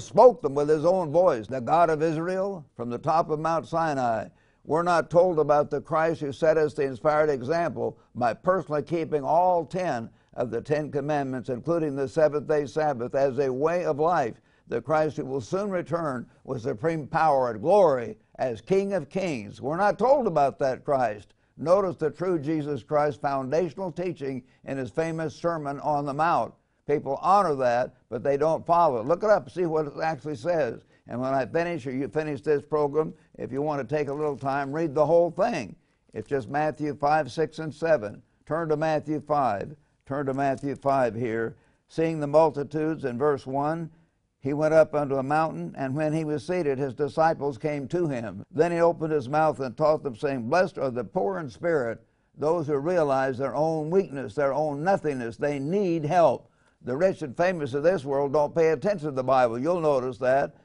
spoke 0.02 0.42
them 0.42 0.56
with 0.56 0.70
his 0.70 0.86
own 0.86 1.12
voice, 1.12 1.48
the 1.48 1.62
God 1.62 1.90
of 1.90 2.02
Israel, 2.02 2.66
from 2.76 2.90
the 2.90 2.98
top 2.98 3.30
of 3.30 3.40
Mount 3.40 3.68
Sinai. 3.68 4.30
We're 4.64 4.84
not 4.84 5.12
told 5.12 5.38
about 5.38 5.70
the 5.70 5.82
Christ 5.82 6.22
who 6.22 6.32
set 6.32 6.58
us 6.58 6.74
the 6.74 6.84
inspired 6.84 7.30
example 7.30 8.00
by 8.16 8.34
personally 8.34 8.82
keeping 8.82 9.24
all 9.24 9.66
ten 9.66 10.10
of 10.36 10.52
the 10.52 10.62
Ten 10.62 10.92
Commandments, 10.92 11.50
including 11.50 11.96
the 11.96 12.08
seventh 12.08 12.48
day 12.48 12.66
Sabbath, 12.66 13.16
as 13.16 13.40
a 13.40 13.52
way 13.52 13.86
of 13.86 14.00
life. 14.00 14.36
The 14.68 14.82
Christ 14.82 15.18
who 15.18 15.26
will 15.26 15.42
soon 15.42 15.70
return 15.70 16.28
with 16.44 16.64
supreme 16.64 17.08
power 17.08 17.52
and 17.52 17.62
glory 17.62 18.18
as 18.40 18.62
King 18.62 18.94
of 18.94 19.10
Kings. 19.10 19.62
We're 19.62 19.78
not 19.78 20.00
told 20.00 20.28
about 20.28 20.60
that 20.60 20.84
Christ. 20.84 21.34
Notice 21.58 21.96
the 21.96 22.10
true 22.10 22.38
Jesus 22.40 22.84
Christ 22.84 23.22
foundational 23.22 23.92
teaching 23.92 24.44
in 24.66 24.78
his 24.78 24.90
famous 24.90 25.36
Sermon 25.36 25.80
on 25.80 26.06
the 26.06 26.14
Mount. 26.14 26.54
People 26.88 27.18
honor 27.22 27.56
that, 27.56 27.96
but 28.10 28.24
they 28.24 28.38
don't 28.38 28.66
follow 28.66 29.00
it. 29.00 29.06
Look 29.06 29.24
it 29.24 29.30
up 29.30 29.50
see 29.50 29.66
what 29.66 29.88
it 29.88 29.94
actually 30.04 30.36
says. 30.36 30.82
And 31.08 31.22
when 31.22 31.34
I 31.34 31.46
finish, 31.46 31.86
or 31.88 31.92
you 31.92 32.08
finish 32.08 32.42
this 32.42 32.62
program, 32.62 33.14
if 33.38 33.52
you 33.52 33.62
want 33.62 33.88
to 33.88 33.96
take 33.96 34.08
a 34.08 34.14
little 34.14 34.38
time, 34.38 34.72
read 34.72 34.94
the 34.94 35.06
whole 35.06 35.32
thing. 35.32 35.76
It's 36.14 36.28
just 36.28 36.50
Matthew 36.50 36.96
5, 36.96 37.32
6, 37.32 37.60
and 37.60 37.74
7. 37.74 38.22
Turn 38.46 38.70
to 38.70 38.78
Matthew 38.78 39.22
5. 39.22 39.76
Turn 40.06 40.28
to 40.28 40.36
Matthew 40.36 40.76
5 40.76 41.16
here. 41.16 41.56
Seeing 41.88 42.20
the 42.20 42.28
multitudes 42.28 43.06
in 43.06 43.18
verse 43.18 43.48
1, 43.48 43.90
he 44.40 44.54
went 44.54 44.76
up 44.76 44.94
unto 44.94 45.16
a 45.16 45.24
mountain, 45.24 45.74
and 45.76 45.96
when 45.96 46.14
he 46.14 46.24
was 46.24 46.46
seated, 46.46 46.78
his 46.78 46.94
disciples 46.94 47.58
came 47.58 47.88
to 47.88 48.08
him. 48.08 48.46
Then 48.52 48.72
he 48.72 48.80
opened 48.80 49.12
his 49.12 49.28
mouth 49.28 49.60
and 49.60 49.76
taught 49.76 50.04
them, 50.04 50.16
saying, 50.16 50.48
Blessed 50.48 50.78
are 50.78 50.92
the 50.92 51.04
poor 51.04 51.40
in 51.40 51.50
spirit, 51.50 52.06
those 52.38 52.68
who 52.68 52.78
realize 52.78 53.40
their 53.40 53.56
own 53.56 53.90
weakness, 53.90 54.36
their 54.36 54.54
own 54.54 54.84
nothingness. 54.84 55.38
They 55.38 55.58
need 55.58 56.06
help. 56.06 56.52
The 56.84 56.96
rich 56.96 57.24
and 57.24 57.36
famous 57.36 57.74
of 57.74 57.82
this 57.82 58.06
world 58.06 58.34
don't 58.34 58.54
pay 58.54 58.70
attention 58.70 59.10
to 59.10 59.16
the 59.16 59.24
Bible. 59.24 59.58
You'll 59.58 59.82
notice 59.82 60.20
that. 60.20 60.56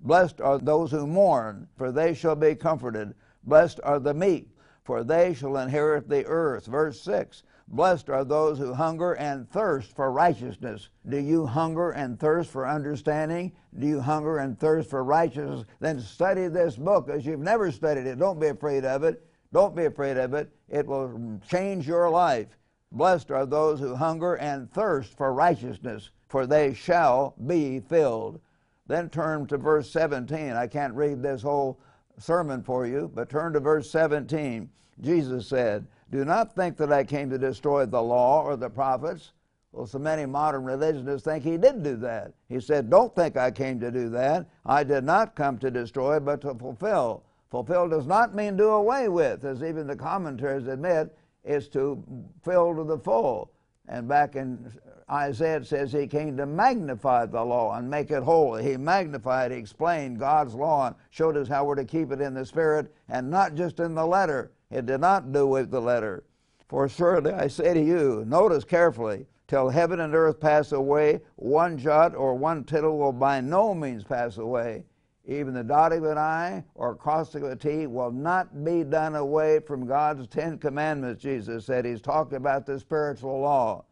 Blessed 0.00 0.40
are 0.40 0.58
those 0.58 0.92
who 0.92 1.08
mourn, 1.08 1.66
for 1.76 1.90
they 1.90 2.14
shall 2.14 2.36
be 2.36 2.54
comforted. 2.54 3.14
Blessed 3.42 3.80
are 3.82 3.98
the 3.98 4.14
meek, 4.14 4.50
for 4.84 5.02
they 5.02 5.34
shall 5.34 5.56
inherit 5.56 6.08
the 6.08 6.24
earth. 6.26 6.66
Verse 6.66 7.00
6 7.00 7.42
Blessed 7.68 8.08
are 8.10 8.24
those 8.24 8.58
who 8.58 8.72
hunger 8.72 9.14
and 9.14 9.50
thirst 9.50 9.94
for 9.94 10.12
righteousness. 10.12 10.88
Do 11.08 11.18
you 11.18 11.46
hunger 11.46 11.90
and 11.90 12.18
thirst 12.18 12.50
for 12.50 12.66
understanding? 12.66 13.52
Do 13.78 13.86
you 13.86 14.00
hunger 14.00 14.38
and 14.38 14.58
thirst 14.58 14.88
for 14.88 15.02
righteousness? 15.02 15.64
Then 15.80 16.00
study 16.00 16.46
this 16.46 16.76
book 16.76 17.08
as 17.08 17.26
you've 17.26 17.40
never 17.40 17.72
studied 17.72 18.06
it. 18.06 18.18
Don't 18.18 18.38
be 18.38 18.48
afraid 18.48 18.84
of 18.84 19.02
it. 19.02 19.26
Don't 19.52 19.74
be 19.74 19.86
afraid 19.86 20.16
of 20.16 20.32
it. 20.34 20.50
It 20.68 20.86
will 20.86 21.40
change 21.48 21.88
your 21.88 22.08
life. 22.08 22.56
Blessed 22.92 23.32
are 23.32 23.46
those 23.46 23.80
who 23.80 23.96
hunger 23.96 24.34
and 24.34 24.70
thirst 24.70 25.16
for 25.16 25.34
righteousness, 25.34 26.10
for 26.28 26.46
they 26.46 26.72
shall 26.72 27.34
be 27.46 27.80
filled. 27.80 28.40
Then 28.86 29.10
turn 29.10 29.46
to 29.48 29.58
verse 29.58 29.90
17. 29.90 30.52
I 30.52 30.68
can't 30.68 30.94
read 30.94 31.20
this 31.20 31.42
whole 31.42 31.80
sermon 32.18 32.62
for 32.62 32.86
you, 32.86 33.10
but 33.12 33.28
turn 33.28 33.52
to 33.54 33.60
verse 33.60 33.90
17. 33.90 34.70
Jesus 35.00 35.48
said, 35.48 35.86
Do 36.10 36.24
not 36.24 36.54
think 36.54 36.76
that 36.76 36.92
I 36.92 37.04
came 37.04 37.30
to 37.30 37.38
destroy 37.38 37.86
the 37.86 38.02
law 38.02 38.42
or 38.42 38.56
the 38.56 38.70
prophets. 38.70 39.32
Well, 39.72 39.86
so 39.86 39.98
many 39.98 40.24
modern 40.24 40.64
religionists 40.64 41.24
think 41.26 41.44
he 41.44 41.58
did 41.58 41.82
do 41.82 41.96
that. 41.96 42.32
He 42.48 42.60
said, 42.60 42.88
Don't 42.88 43.14
think 43.14 43.36
I 43.36 43.50
came 43.50 43.78
to 43.80 43.90
do 43.90 44.08
that. 44.10 44.46
I 44.64 44.84
did 44.84 45.04
not 45.04 45.34
come 45.34 45.58
to 45.58 45.70
destroy, 45.70 46.20
but 46.20 46.40
to 46.42 46.54
fulfill. 46.54 47.24
Fulfill 47.50 47.88
does 47.88 48.06
not 48.06 48.34
mean 48.34 48.56
do 48.56 48.70
away 48.70 49.08
with, 49.08 49.44
as 49.44 49.62
even 49.62 49.86
the 49.86 49.96
commentaries 49.96 50.66
admit 50.66 51.16
is 51.44 51.68
to 51.68 52.02
fill 52.42 52.74
to 52.74 52.84
the 52.84 52.98
full. 52.98 53.50
And 53.88 54.08
back 54.08 54.34
in 54.34 54.72
Isaiah 55.10 55.58
it 55.58 55.66
says 55.66 55.92
he 55.92 56.08
came 56.08 56.36
to 56.36 56.46
magnify 56.46 57.26
the 57.26 57.44
law 57.44 57.76
and 57.76 57.88
make 57.88 58.10
it 58.10 58.22
holy. 58.22 58.64
He 58.64 58.76
magnified, 58.76 59.52
he 59.52 59.58
explained 59.58 60.18
God's 60.18 60.54
law 60.54 60.88
and 60.88 60.96
showed 61.10 61.36
us 61.36 61.46
how 61.46 61.64
we're 61.64 61.76
to 61.76 61.84
keep 61.84 62.10
it 62.10 62.20
in 62.20 62.34
the 62.34 62.44
spirit 62.44 62.92
and 63.08 63.30
not 63.30 63.54
just 63.54 63.78
in 63.78 63.94
the 63.94 64.06
letter. 64.06 64.50
It 64.70 64.86
did 64.86 65.00
not 65.00 65.32
do 65.32 65.46
with 65.46 65.70
the 65.70 65.80
letter. 65.80 66.24
For 66.68 66.88
surely 66.88 67.32
I 67.32 67.46
say 67.46 67.74
to 67.74 67.80
you, 67.80 68.24
notice 68.26 68.64
carefully, 68.64 69.26
till 69.46 69.68
heaven 69.68 70.00
and 70.00 70.14
earth 70.14 70.40
pass 70.40 70.72
away, 70.72 71.20
one 71.36 71.78
jot 71.78 72.14
or 72.14 72.34
one 72.34 72.64
tittle 72.64 72.98
will 72.98 73.12
by 73.12 73.40
no 73.40 73.74
means 73.74 74.02
pass 74.02 74.38
away. 74.38 74.84
Even 75.24 75.54
the 75.54 75.64
dot 75.64 75.92
of 75.92 76.04
an 76.04 76.18
I 76.18 76.64
or 76.74 76.94
crossing 76.94 77.42
of 77.42 77.50
a 77.50 77.56
T 77.56 77.86
will 77.86 78.12
not 78.12 78.64
be 78.64 78.84
done 78.84 79.16
away 79.16 79.60
from 79.60 79.86
God's 79.86 80.26
Ten 80.28 80.58
Commandments, 80.58 81.22
Jesus 81.22 81.66
said. 81.66 81.84
He's 81.84 82.00
talking 82.00 82.36
about 82.36 82.66
the 82.66 82.78
spiritual 82.78 83.40
law 83.40 83.84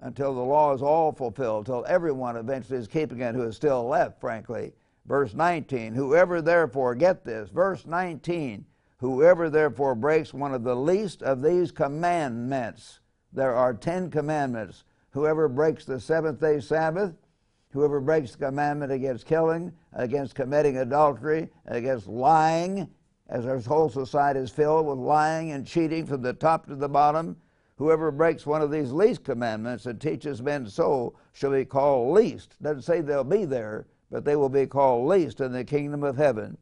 until 0.00 0.34
the 0.34 0.40
law 0.40 0.72
is 0.74 0.82
all 0.82 1.12
fulfilled, 1.12 1.66
till 1.66 1.84
everyone 1.86 2.36
eventually 2.36 2.78
is 2.78 2.88
keeping 2.88 3.20
it 3.20 3.34
who 3.34 3.42
is 3.42 3.56
still 3.56 3.86
left, 3.86 4.20
frankly. 4.20 4.72
Verse 5.06 5.34
19, 5.34 5.94
whoever 5.94 6.42
therefore, 6.42 6.94
get 6.94 7.24
this, 7.24 7.50
verse 7.50 7.86
19, 7.86 8.64
whoever 9.02 9.50
therefore 9.50 9.96
breaks 9.96 10.32
one 10.32 10.54
of 10.54 10.62
the 10.62 10.76
least 10.76 11.24
of 11.24 11.42
these 11.42 11.72
commandments, 11.72 13.00
there 13.32 13.52
are 13.52 13.74
ten 13.74 14.08
commandments. 14.08 14.84
Whoever 15.10 15.48
breaks 15.48 15.84
the 15.84 15.98
seventh 15.98 16.40
day 16.40 16.60
Sabbath, 16.60 17.12
whoever 17.72 18.00
breaks 18.00 18.30
the 18.30 18.46
commandment 18.46 18.92
against 18.92 19.26
killing, 19.26 19.72
against 19.92 20.36
committing 20.36 20.76
adultery, 20.76 21.50
against 21.66 22.06
lying, 22.06 22.88
as 23.28 23.44
our 23.44 23.58
whole 23.58 23.88
society 23.90 24.38
is 24.38 24.50
filled 24.52 24.86
with 24.86 24.98
lying 24.98 25.50
and 25.50 25.66
cheating 25.66 26.06
from 26.06 26.22
the 26.22 26.32
top 26.32 26.66
to 26.66 26.76
the 26.76 26.88
bottom, 26.88 27.36
whoever 27.78 28.12
breaks 28.12 28.46
one 28.46 28.62
of 28.62 28.70
these 28.70 28.92
least 28.92 29.24
commandments 29.24 29.86
and 29.86 30.00
teaches 30.00 30.40
men 30.40 30.64
so 30.64 31.12
shall 31.32 31.50
be 31.50 31.64
called 31.64 32.14
least. 32.14 32.54
Doesn't 32.62 32.82
say 32.82 33.00
they'll 33.00 33.24
be 33.24 33.46
there, 33.46 33.84
but 34.12 34.24
they 34.24 34.36
will 34.36 34.48
be 34.48 34.66
called 34.66 35.08
least 35.08 35.40
in 35.40 35.50
the 35.50 35.64
kingdom 35.64 36.04
of 36.04 36.16
heaven. 36.16 36.56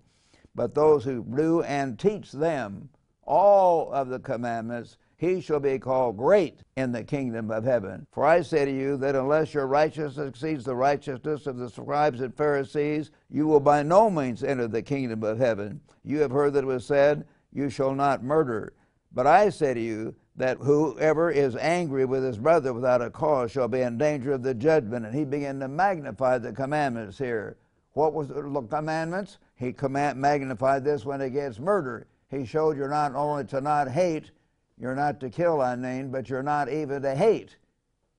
But 0.54 0.74
those 0.74 1.04
who 1.04 1.24
do 1.24 1.62
and 1.62 1.98
teach 1.98 2.32
them 2.32 2.88
all 3.24 3.92
of 3.92 4.08
the 4.08 4.18
commandments, 4.18 4.98
he 5.16 5.40
shall 5.40 5.60
be 5.60 5.78
called 5.78 6.16
great 6.16 6.60
in 6.76 6.92
the 6.92 7.04
kingdom 7.04 7.50
of 7.50 7.62
heaven. 7.62 8.06
For 8.10 8.24
I 8.24 8.40
say 8.40 8.64
to 8.64 8.70
you 8.70 8.96
that 8.96 9.14
unless 9.14 9.52
your 9.52 9.66
righteousness 9.66 10.28
exceeds 10.28 10.64
the 10.64 10.74
righteousness 10.74 11.46
of 11.46 11.58
the 11.58 11.68
scribes 11.68 12.20
and 12.20 12.34
Pharisees, 12.34 13.10
you 13.28 13.46
will 13.46 13.60
by 13.60 13.82
no 13.82 14.10
means 14.10 14.42
enter 14.42 14.66
the 14.66 14.82
kingdom 14.82 15.22
of 15.22 15.38
heaven. 15.38 15.80
You 16.04 16.20
have 16.20 16.30
heard 16.30 16.54
that 16.54 16.64
it 16.64 16.66
was 16.66 16.86
said, 16.86 17.26
You 17.52 17.68
shall 17.68 17.94
not 17.94 18.24
murder. 18.24 18.72
But 19.12 19.26
I 19.26 19.50
say 19.50 19.74
to 19.74 19.80
you 19.80 20.14
that 20.36 20.58
whoever 20.58 21.30
is 21.30 21.54
angry 21.56 22.06
with 22.06 22.24
his 22.24 22.38
brother 22.38 22.72
without 22.72 23.02
a 23.02 23.10
cause 23.10 23.50
shall 23.50 23.68
be 23.68 23.82
in 23.82 23.98
danger 23.98 24.32
of 24.32 24.42
the 24.42 24.54
judgment. 24.54 25.04
And 25.04 25.14
he 25.14 25.24
began 25.24 25.60
to 25.60 25.68
magnify 25.68 26.38
the 26.38 26.52
commandments 26.52 27.18
here. 27.18 27.58
What 27.92 28.14
was 28.14 28.28
the 28.28 28.42
commandments? 28.70 29.38
He 29.56 29.72
command, 29.72 30.20
magnified 30.20 30.84
this 30.84 31.04
one 31.04 31.20
against 31.20 31.60
murder. 31.60 32.06
He 32.28 32.44
showed 32.44 32.76
you're 32.76 32.88
not 32.88 33.14
only 33.14 33.44
to 33.46 33.60
not 33.60 33.90
hate, 33.90 34.30
you're 34.78 34.94
not 34.94 35.20
to 35.20 35.30
kill, 35.30 35.60
I 35.60 35.76
mean, 35.76 36.10
but 36.10 36.28
you're 36.28 36.42
not 36.42 36.70
even 36.70 37.02
to 37.02 37.14
hate. 37.14 37.56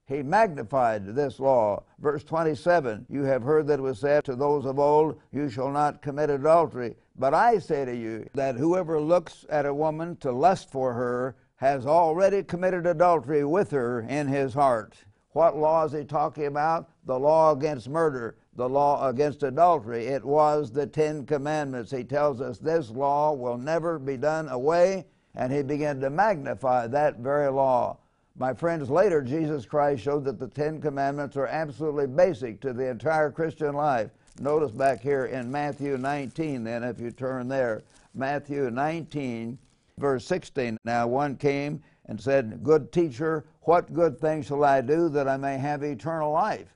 He 0.05 0.21
magnified 0.21 1.15
this 1.15 1.39
law. 1.39 1.83
Verse 1.99 2.23
27 2.25 3.05
You 3.09 3.23
have 3.23 3.43
heard 3.43 3.67
that 3.67 3.79
it 3.79 3.81
was 3.81 3.99
said 3.99 4.25
to 4.25 4.35
those 4.35 4.65
of 4.65 4.77
old, 4.77 5.17
You 5.31 5.49
shall 5.49 5.71
not 5.71 6.01
commit 6.01 6.29
adultery. 6.29 6.97
But 7.17 7.33
I 7.33 7.59
say 7.59 7.85
to 7.85 7.95
you 7.95 8.29
that 8.33 8.55
whoever 8.55 8.99
looks 8.99 9.45
at 9.49 9.65
a 9.65 9.73
woman 9.73 10.17
to 10.17 10.31
lust 10.31 10.69
for 10.69 10.93
her 10.93 11.35
has 11.55 11.85
already 11.85 12.43
committed 12.43 12.85
adultery 12.85 13.45
with 13.45 13.71
her 13.71 14.01
in 14.01 14.27
his 14.27 14.53
heart. 14.53 14.95
What 15.31 15.55
law 15.55 15.85
is 15.85 15.93
he 15.93 16.03
talking 16.03 16.47
about? 16.47 16.89
The 17.05 17.17
law 17.17 17.53
against 17.53 17.87
murder, 17.87 18.35
the 18.55 18.67
law 18.67 19.07
against 19.07 19.43
adultery. 19.43 20.07
It 20.07 20.25
was 20.25 20.71
the 20.71 20.85
Ten 20.85 21.25
Commandments. 21.25 21.91
He 21.91 22.03
tells 22.03 22.41
us 22.41 22.57
this 22.57 22.89
law 22.89 23.33
will 23.33 23.57
never 23.57 23.97
be 23.97 24.17
done 24.17 24.49
away 24.49 25.05
and 25.35 25.51
he 25.51 25.63
began 25.63 25.99
to 26.01 26.09
magnify 26.09 26.87
that 26.87 27.17
very 27.17 27.49
law. 27.49 27.97
My 28.37 28.53
friends, 28.53 28.89
later 28.89 29.21
Jesus 29.21 29.65
Christ 29.65 30.03
showed 30.03 30.25
that 30.25 30.39
the 30.39 30.47
Ten 30.47 30.81
Commandments 30.81 31.37
are 31.37 31.47
absolutely 31.47 32.07
basic 32.07 32.59
to 32.61 32.73
the 32.73 32.89
entire 32.89 33.31
Christian 33.31 33.73
life. 33.73 34.09
Notice 34.39 34.71
back 34.71 35.01
here 35.01 35.25
in 35.25 35.51
Matthew 35.51 35.97
19, 35.97 36.63
then, 36.63 36.83
if 36.83 36.99
you 36.99 37.11
turn 37.11 37.47
there. 37.47 37.83
Matthew 38.13 38.69
19, 38.69 39.57
verse 39.97 40.25
16. 40.25 40.77
Now 40.83 41.07
one 41.07 41.35
came 41.35 41.81
and 42.05 42.19
said, 42.19 42.63
Good 42.63 42.91
teacher, 42.91 43.45
what 43.61 43.93
good 43.93 44.19
thing 44.19 44.41
shall 44.41 44.63
I 44.63 44.81
do 44.81 45.09
that 45.09 45.27
I 45.27 45.37
may 45.37 45.57
have 45.57 45.83
eternal 45.83 46.31
life? 46.31 46.75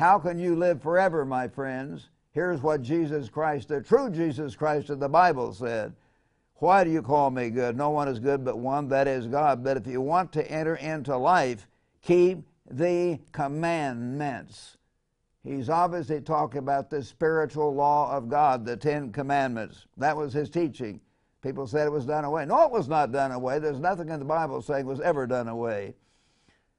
How 0.00 0.18
can 0.18 0.38
you 0.38 0.56
live 0.56 0.80
forever, 0.80 1.26
my 1.26 1.46
friends? 1.46 2.08
Here's 2.32 2.62
what 2.62 2.80
Jesus 2.80 3.28
Christ, 3.28 3.68
the 3.68 3.82
true 3.82 4.08
Jesus 4.08 4.56
Christ 4.56 4.88
of 4.88 4.98
the 4.98 5.10
Bible, 5.10 5.52
said. 5.52 5.92
Why 6.54 6.84
do 6.84 6.90
you 6.90 7.02
call 7.02 7.30
me 7.30 7.50
good? 7.50 7.76
No 7.76 7.90
one 7.90 8.08
is 8.08 8.18
good 8.18 8.42
but 8.42 8.56
one, 8.56 8.88
that 8.88 9.06
is 9.06 9.26
God. 9.26 9.62
But 9.62 9.76
if 9.76 9.86
you 9.86 10.00
want 10.00 10.32
to 10.32 10.50
enter 10.50 10.76
into 10.76 11.14
life, 11.18 11.68
keep 12.00 12.38
the 12.70 13.18
commandments. 13.32 14.78
He's 15.44 15.68
obviously 15.68 16.22
talking 16.22 16.60
about 16.60 16.88
the 16.88 17.02
spiritual 17.02 17.74
law 17.74 18.10
of 18.10 18.30
God, 18.30 18.64
the 18.64 18.78
Ten 18.78 19.12
Commandments. 19.12 19.84
That 19.98 20.16
was 20.16 20.32
his 20.32 20.48
teaching. 20.48 20.98
People 21.42 21.66
said 21.66 21.86
it 21.86 21.92
was 21.92 22.06
done 22.06 22.24
away. 22.24 22.46
No, 22.46 22.64
it 22.64 22.72
was 22.72 22.88
not 22.88 23.12
done 23.12 23.32
away. 23.32 23.58
There's 23.58 23.78
nothing 23.78 24.08
in 24.08 24.18
the 24.18 24.24
Bible 24.24 24.62
saying 24.62 24.86
it 24.86 24.88
was 24.88 25.02
ever 25.02 25.26
done 25.26 25.48
away. 25.48 25.94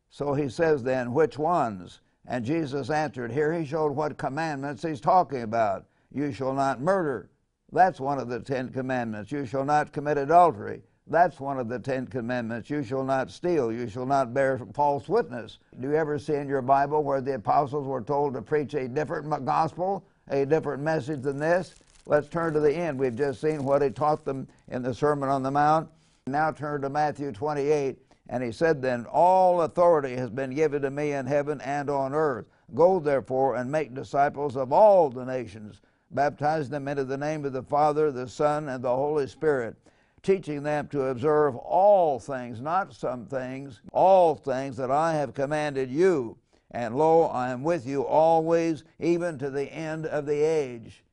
So 0.09 0.33
he 0.33 0.49
says 0.49 0.81
then, 0.81 1.13
which 1.13 1.37
ones? 1.37 1.99
And 2.27 2.45
Jesus 2.45 2.89
answered, 2.89 3.31
here 3.31 3.53
he 3.53 3.65
showed 3.65 3.93
what 3.93 4.17
commandments 4.17 4.83
he's 4.83 5.01
talking 5.01 5.41
about. 5.41 5.85
You 6.13 6.31
shall 6.31 6.53
not 6.53 6.81
murder. 6.81 7.29
That's 7.71 7.99
one 7.99 8.19
of 8.19 8.27
the 8.27 8.39
Ten 8.39 8.69
Commandments. 8.69 9.31
You 9.31 9.45
shall 9.45 9.65
not 9.65 9.93
commit 9.93 10.17
adultery. 10.17 10.81
That's 11.07 11.39
one 11.39 11.57
of 11.57 11.67
the 11.67 11.79
Ten 11.79 12.05
Commandments. 12.05 12.69
You 12.69 12.83
shall 12.83 13.03
not 13.03 13.31
steal. 13.31 13.71
You 13.71 13.87
shall 13.87 14.05
not 14.05 14.33
bear 14.33 14.59
false 14.73 15.09
witness. 15.09 15.57
Do 15.79 15.89
you 15.89 15.95
ever 15.95 16.19
see 16.19 16.35
in 16.35 16.47
your 16.47 16.61
Bible 16.61 17.03
where 17.03 17.21
the 17.21 17.35
apostles 17.35 17.87
were 17.87 18.01
told 18.01 18.33
to 18.33 18.41
preach 18.41 18.73
a 18.75 18.87
different 18.87 19.45
gospel, 19.45 20.05
a 20.29 20.45
different 20.45 20.83
message 20.83 21.21
than 21.21 21.37
this? 21.37 21.75
Let's 22.05 22.27
turn 22.27 22.53
to 22.53 22.59
the 22.59 22.73
end. 22.73 22.99
We've 22.99 23.15
just 23.15 23.41
seen 23.41 23.63
what 23.63 23.81
he 23.81 23.89
taught 23.89 24.25
them 24.25 24.47
in 24.69 24.83
the 24.83 24.93
Sermon 24.93 25.29
on 25.29 25.43
the 25.43 25.51
Mount. 25.51 25.89
Now 26.27 26.51
turn 26.51 26.81
to 26.81 26.89
Matthew 26.89 27.31
28. 27.31 27.97
And 28.31 28.41
he 28.41 28.51
said 28.51 28.81
then, 28.81 29.05
All 29.05 29.61
authority 29.61 30.15
has 30.15 30.31
been 30.31 30.55
given 30.55 30.81
to 30.81 30.89
me 30.89 31.11
in 31.11 31.27
heaven 31.27 31.61
and 31.61 31.87
on 31.87 32.15
earth. 32.15 32.47
Go 32.73 32.99
therefore 32.99 33.57
and 33.57 33.71
make 33.71 33.93
disciples 33.93 34.57
of 34.57 34.73
all 34.73 35.11
the 35.11 35.25
nations 35.25 35.81
baptize 36.13 36.69
them 36.69 36.87
into 36.87 37.03
the 37.03 37.17
name 37.17 37.45
of 37.45 37.53
the 37.53 37.63
Father, 37.63 38.11
the 38.11 38.27
Son, 38.27 38.69
and 38.69 38.83
the 38.83 38.95
Holy 38.95 39.27
Spirit, 39.27 39.75
teaching 40.21 40.61
them 40.63 40.87
to 40.89 41.05
observe 41.05 41.55
all 41.55 42.19
things, 42.19 42.61
not 42.61 42.93
some 42.93 43.25
things, 43.25 43.81
all 43.91 44.35
things 44.35 44.77
that 44.77 44.91
I 44.91 45.13
have 45.13 45.33
commanded 45.33 45.89
you. 45.89 46.37
And 46.71 46.95
lo, 46.95 47.23
I 47.23 47.49
am 47.49 47.63
with 47.63 47.85
you 47.85 48.05
always, 48.05 48.83
even 48.99 49.37
to 49.39 49.49
the 49.49 49.71
end 49.73 50.05
of 50.05 50.25
the 50.25 50.41
age. 50.41 51.03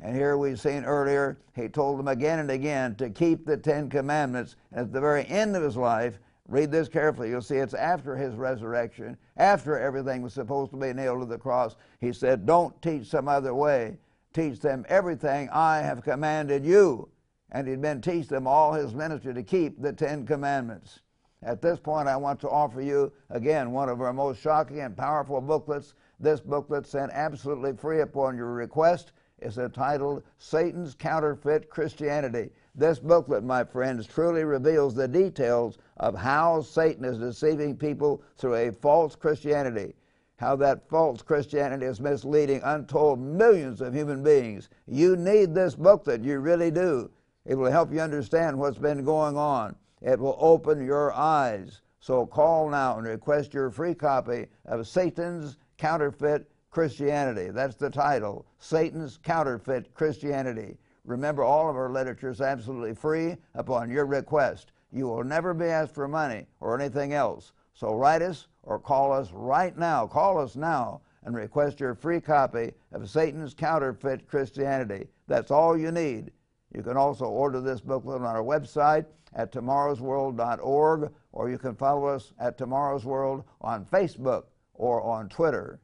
And 0.00 0.14
here 0.14 0.36
we've 0.36 0.60
seen 0.60 0.84
earlier, 0.84 1.38
he 1.54 1.68
told 1.68 1.98
them 1.98 2.08
again 2.08 2.38
and 2.38 2.50
again 2.50 2.96
to 2.96 3.08
keep 3.08 3.46
the 3.46 3.56
Ten 3.56 3.88
Commandments. 3.88 4.56
At 4.72 4.92
the 4.92 5.00
very 5.00 5.26
end 5.26 5.56
of 5.56 5.62
his 5.62 5.76
life, 5.76 6.18
read 6.48 6.70
this 6.70 6.88
carefully. 6.88 7.30
You'll 7.30 7.42
see 7.42 7.56
it's 7.56 7.74
after 7.74 8.16
his 8.16 8.34
resurrection, 8.34 9.16
after 9.36 9.78
everything 9.78 10.22
was 10.22 10.32
supposed 10.32 10.70
to 10.72 10.76
be 10.76 10.92
nailed 10.92 11.20
to 11.20 11.26
the 11.26 11.38
cross. 11.38 11.76
He 12.00 12.12
said, 12.12 12.46
Don't 12.46 12.80
teach 12.82 13.06
some 13.06 13.28
other 13.28 13.54
way 13.54 13.98
teach 14.36 14.60
them 14.60 14.84
everything 14.90 15.48
I 15.50 15.78
have 15.78 16.02
commanded 16.02 16.64
you. 16.64 17.08
And 17.52 17.66
he'd 17.66 17.80
been 17.80 18.02
teach 18.02 18.28
them 18.28 18.46
all 18.46 18.74
his 18.74 18.94
ministry 18.94 19.32
to 19.32 19.42
keep 19.42 19.80
the 19.80 19.92
Ten 19.92 20.26
Commandments. 20.26 21.00
At 21.42 21.62
this 21.62 21.78
point, 21.78 22.06
I 22.06 22.16
want 22.16 22.40
to 22.40 22.50
offer 22.50 22.82
you 22.82 23.12
again 23.30 23.70
one 23.70 23.88
of 23.88 24.00
our 24.00 24.12
most 24.12 24.40
shocking 24.40 24.80
and 24.80 24.96
powerful 24.96 25.40
booklets. 25.40 25.94
This 26.20 26.40
booklet, 26.40 26.86
sent 26.86 27.12
absolutely 27.12 27.72
free 27.74 28.00
upon 28.00 28.36
your 28.36 28.52
request, 28.52 29.12
is 29.40 29.58
entitled 29.58 30.22
Satan's 30.38 30.94
Counterfeit 30.94 31.68
Christianity. 31.70 32.50
This 32.74 32.98
booklet, 32.98 33.44
my 33.44 33.64
friends, 33.64 34.06
truly 34.06 34.44
reveals 34.44 34.94
the 34.94 35.08
details 35.08 35.78
of 35.98 36.14
how 36.14 36.60
Satan 36.62 37.04
is 37.04 37.18
deceiving 37.18 37.76
people 37.76 38.22
through 38.36 38.54
a 38.54 38.72
false 38.72 39.14
Christianity 39.14 39.94
how 40.38 40.54
that 40.56 40.88
false 40.88 41.22
Christianity 41.22 41.86
is 41.86 42.00
misleading 42.00 42.60
untold 42.64 43.18
millions 43.18 43.80
of 43.80 43.94
human 43.94 44.22
beings. 44.22 44.68
You 44.86 45.16
need 45.16 45.54
this 45.54 45.74
booklet, 45.74 46.22
you 46.22 46.40
really 46.40 46.70
do. 46.70 47.10
It 47.46 47.54
will 47.54 47.70
help 47.70 47.92
you 47.92 48.00
understand 48.00 48.58
what's 48.58 48.78
been 48.78 49.04
going 49.04 49.36
on. 49.36 49.76
It 50.02 50.18
will 50.18 50.36
open 50.38 50.84
your 50.84 51.12
eyes. 51.12 51.80
So 52.00 52.26
call 52.26 52.68
now 52.68 52.98
and 52.98 53.06
request 53.06 53.54
your 53.54 53.70
free 53.70 53.94
copy 53.94 54.46
of 54.66 54.86
Satan's 54.86 55.56
Counterfeit 55.78 56.50
Christianity. 56.76 57.48
That's 57.48 57.76
the 57.76 57.88
title 57.88 58.44
Satan's 58.58 59.18
Counterfeit 59.22 59.94
Christianity. 59.94 60.76
Remember, 61.06 61.42
all 61.42 61.70
of 61.70 61.74
our 61.74 61.90
literature 61.90 62.28
is 62.28 62.42
absolutely 62.42 62.94
free 62.94 63.38
upon 63.54 63.88
your 63.88 64.04
request. 64.04 64.72
You 64.92 65.08
will 65.08 65.24
never 65.24 65.54
be 65.54 65.64
asked 65.64 65.94
for 65.94 66.06
money 66.06 66.46
or 66.60 66.78
anything 66.78 67.14
else. 67.14 67.52
So 67.72 67.94
write 67.94 68.20
us 68.20 68.48
or 68.62 68.78
call 68.78 69.10
us 69.10 69.32
right 69.32 69.74
now. 69.78 70.06
Call 70.06 70.36
us 70.36 70.54
now 70.54 71.00
and 71.24 71.34
request 71.34 71.80
your 71.80 71.94
free 71.94 72.20
copy 72.20 72.74
of 72.92 73.08
Satan's 73.08 73.54
Counterfeit 73.54 74.28
Christianity. 74.28 75.08
That's 75.28 75.50
all 75.50 75.78
you 75.78 75.90
need. 75.90 76.30
You 76.74 76.82
can 76.82 76.98
also 76.98 77.24
order 77.24 77.62
this 77.62 77.80
booklet 77.80 78.20
on 78.20 78.26
our 78.26 78.42
website 78.42 79.06
at 79.34 79.50
tomorrowsworld.org, 79.50 81.10
or 81.32 81.48
you 81.48 81.56
can 81.56 81.74
follow 81.74 82.04
us 82.04 82.34
at 82.38 82.58
Tomorrow's 82.58 83.06
World 83.06 83.44
on 83.62 83.86
Facebook 83.86 84.44
or 84.74 85.00
on 85.00 85.30
Twitter. 85.30 85.80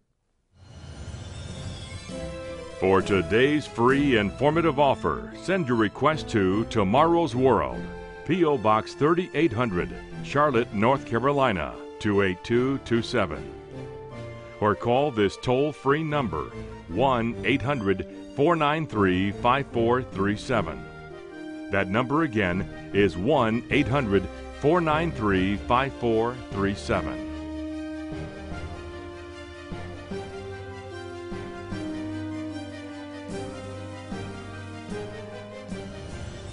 For 2.83 3.01
today's 3.01 3.64
free 3.64 4.16
informative 4.16 4.81
offer, 4.81 5.33
send 5.40 5.68
your 5.68 5.77
request 5.77 6.29
to 6.31 6.64
Tomorrow's 6.64 7.33
World, 7.33 7.81
P.O. 8.27 8.59
Box 8.59 8.95
3800, 8.95 9.88
Charlotte, 10.25 10.75
North 10.75 11.07
Carolina 11.07 11.77
28227. 12.01 13.55
Or 14.59 14.75
call 14.75 15.12
this 15.12 15.37
toll 15.37 15.71
free 15.71 16.03
number 16.03 16.47
1 16.88 17.42
800 17.45 18.05
493 18.35 19.31
5437. 19.31 20.85
That 21.71 21.87
number 21.87 22.25
again 22.25 22.68
is 22.92 23.16
1 23.16 23.62
800 23.71 24.29
493 24.61 25.57
5437. 25.57 27.32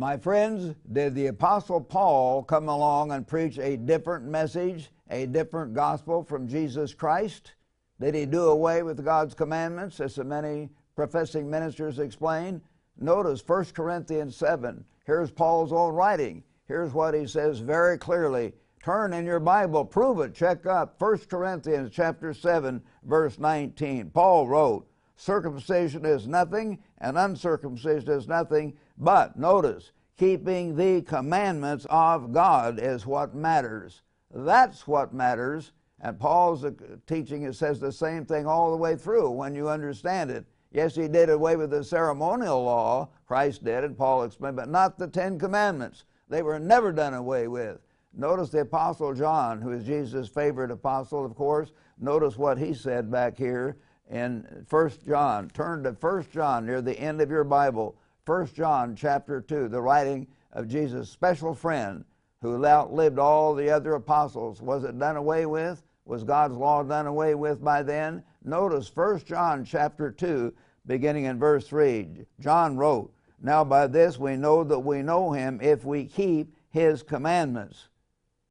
My 0.00 0.16
friends, 0.16 0.74
did 0.90 1.14
the 1.14 1.26
Apostle 1.26 1.78
Paul 1.78 2.42
come 2.42 2.70
along 2.70 3.12
and 3.12 3.28
preach 3.28 3.58
a 3.58 3.76
different 3.76 4.24
message, 4.24 4.90
a 5.10 5.26
different 5.26 5.74
gospel 5.74 6.24
from 6.24 6.48
Jesus 6.48 6.94
Christ? 6.94 7.52
Did 8.00 8.14
he 8.14 8.24
do 8.24 8.44
away 8.44 8.82
with 8.82 9.04
God's 9.04 9.34
commandments, 9.34 10.00
as 10.00 10.14
so 10.14 10.24
many 10.24 10.70
professing 10.96 11.50
ministers 11.50 11.98
explain? 11.98 12.62
Notice 12.98 13.46
1 13.46 13.66
Corinthians 13.74 14.34
7. 14.36 14.82
Here's 15.04 15.30
Paul's 15.30 15.70
own 15.70 15.92
writing. 15.92 16.44
Here's 16.66 16.94
what 16.94 17.12
he 17.12 17.26
says 17.26 17.58
very 17.58 17.98
clearly. 17.98 18.54
Turn 18.82 19.12
in 19.12 19.26
your 19.26 19.38
Bible, 19.38 19.84
prove 19.84 20.20
it, 20.20 20.34
check 20.34 20.64
up. 20.64 20.98
1 20.98 21.18
Corinthians 21.28 21.90
chapter 21.92 22.32
7, 22.32 22.80
verse 23.04 23.38
19. 23.38 24.08
Paul 24.14 24.48
wrote, 24.48 24.86
Circumcision 25.20 26.06
is 26.06 26.26
nothing, 26.26 26.78
and 26.96 27.18
uncircumcision 27.18 28.10
is 28.10 28.26
nothing, 28.26 28.72
but 29.00 29.38
notice, 29.38 29.92
keeping 30.18 30.76
the 30.76 31.00
commandments 31.02 31.86
of 31.88 32.32
God 32.32 32.78
is 32.78 33.06
what 33.06 33.34
matters. 33.34 34.02
That's 34.32 34.86
what 34.86 35.14
matters. 35.14 35.72
And 36.00 36.18
Paul's 36.18 36.64
uh, 36.64 36.72
teaching 37.06 37.42
it 37.42 37.54
says 37.54 37.80
the 37.80 37.92
same 37.92 38.24
thing 38.24 38.46
all 38.46 38.70
the 38.70 38.76
way 38.76 38.96
through 38.96 39.30
when 39.30 39.54
you 39.54 39.68
understand 39.68 40.30
it. 40.30 40.44
Yes, 40.70 40.94
he 40.94 41.08
did 41.08 41.30
away 41.30 41.56
with 41.56 41.70
the 41.70 41.82
ceremonial 41.82 42.62
law, 42.62 43.08
Christ 43.26 43.64
did, 43.64 43.82
and 43.84 43.96
Paul 43.96 44.22
explained, 44.22 44.56
but 44.56 44.68
not 44.68 44.98
the 44.98 45.08
Ten 45.08 45.38
Commandments. 45.38 46.04
They 46.28 46.42
were 46.42 46.60
never 46.60 46.92
done 46.92 47.14
away 47.14 47.48
with. 47.48 47.80
Notice 48.12 48.50
the 48.50 48.60
Apostle 48.60 49.14
John, 49.14 49.60
who 49.60 49.72
is 49.72 49.84
Jesus' 49.84 50.28
favorite 50.28 50.70
apostle, 50.70 51.24
of 51.24 51.34
course. 51.34 51.72
Notice 51.98 52.36
what 52.36 52.58
he 52.58 52.74
said 52.74 53.10
back 53.10 53.36
here 53.36 53.76
in 54.10 54.66
1 54.68 54.90
John. 55.06 55.48
Turn 55.50 55.82
to 55.84 55.92
1 55.92 56.26
John 56.32 56.66
near 56.66 56.82
the 56.82 56.98
end 56.98 57.20
of 57.20 57.30
your 57.30 57.44
Bible. 57.44 57.96
1 58.30 58.46
John 58.54 58.94
chapter 58.94 59.40
2, 59.40 59.66
the 59.66 59.82
writing 59.82 60.24
of 60.52 60.68
Jesus' 60.68 61.10
special 61.10 61.52
friend 61.52 62.04
who 62.40 62.64
outlived 62.64 63.18
all 63.18 63.56
the 63.56 63.68
other 63.68 63.94
apostles. 63.94 64.62
Was 64.62 64.84
it 64.84 64.96
done 65.00 65.16
away 65.16 65.46
with? 65.46 65.82
Was 66.04 66.22
God's 66.22 66.54
law 66.54 66.84
done 66.84 67.08
away 67.08 67.34
with 67.34 67.60
by 67.60 67.82
then? 67.82 68.22
Notice 68.44 68.94
1 68.94 69.24
John 69.24 69.64
chapter 69.64 70.12
2, 70.12 70.54
beginning 70.86 71.24
in 71.24 71.40
verse 71.40 71.66
3. 71.66 72.24
John 72.38 72.76
wrote, 72.76 73.12
Now 73.42 73.64
by 73.64 73.88
this 73.88 74.16
we 74.16 74.36
know 74.36 74.62
that 74.62 74.78
we 74.78 75.02
know 75.02 75.32
him 75.32 75.58
if 75.60 75.84
we 75.84 76.04
keep 76.04 76.54
his 76.68 77.02
commandments. 77.02 77.88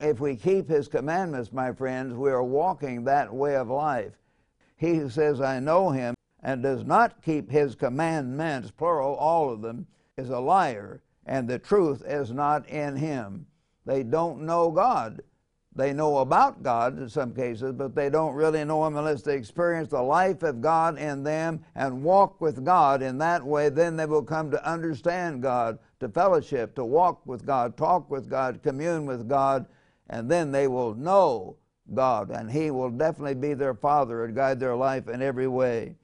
If 0.02 0.20
we 0.20 0.36
keep 0.36 0.68
his 0.68 0.90
commandments, 0.90 1.54
my 1.54 1.72
friends, 1.72 2.16
we 2.16 2.32
are 2.32 2.44
walking 2.44 3.06
that 3.06 3.34
way 3.34 3.56
of 3.56 3.70
life. 3.70 4.12
He 4.76 4.96
who 4.96 5.10
says, 5.10 5.40
I 5.40 5.62
know 5.62 5.90
him, 5.90 6.16
and 6.44 6.64
does 6.64 6.86
not 6.86 7.22
keep 7.22 7.50
his 7.50 7.76
commandments, 7.76 8.72
plural, 8.72 9.16
all 9.16 9.50
of 9.50 9.62
them, 9.62 9.88
is 10.18 10.30
a 10.30 10.40
liar, 10.40 11.02
and 11.26 11.48
the 11.48 11.60
truth 11.60 12.04
is 12.06 12.32
not 12.32 12.68
in 12.70 12.96
him. 12.96 13.46
They 13.86 14.04
don't 14.04 14.42
know 14.42 14.72
God. 14.72 15.22
They 15.76 15.94
know 15.94 16.18
about 16.18 16.62
God 16.64 16.98
in 16.98 17.08
some 17.08 17.34
cases, 17.34 17.72
but 17.74 17.96
they 17.96 18.10
don't 18.10 18.34
really 18.34 18.66
know 18.66 18.86
Him 18.86 18.98
unless 18.98 19.22
they 19.22 19.38
experience 19.38 19.90
the 19.90 20.02
life 20.02 20.44
of 20.44 20.62
God 20.62 20.98
in 20.98 21.24
them 21.24 21.64
and 21.76 22.04
walk 22.04 22.42
with 22.42 22.66
God 22.66 23.02
in 23.02 23.18
that 23.20 23.46
way. 23.46 23.70
Then 23.70 23.96
they 23.96 24.06
will 24.06 24.24
come 24.24 24.52
to 24.52 24.70
understand 24.70 25.42
God, 25.42 25.80
to 26.00 26.10
fellowship, 26.10 26.76
to 26.76 26.84
walk 26.84 27.26
with 27.26 27.46
God, 27.46 27.78
talk 27.78 28.10
with 28.10 28.30
God, 28.30 28.62
commune 28.64 29.06
with 29.06 29.30
God, 29.30 29.68
and 30.10 30.30
then 30.30 30.52
they 30.52 30.68
will 30.68 30.96
know 30.96 31.56
God, 31.94 32.30
and 32.32 32.52
He 32.52 32.72
will 32.72 32.90
definitely 32.90 33.36
be 33.36 33.54
their 33.54 33.76
Father 33.76 34.26
and 34.26 34.36
guide 34.36 34.60
their 34.60 34.76
life 34.76 35.08
in 35.08 35.22
every 35.22 35.48
way. 35.48 35.96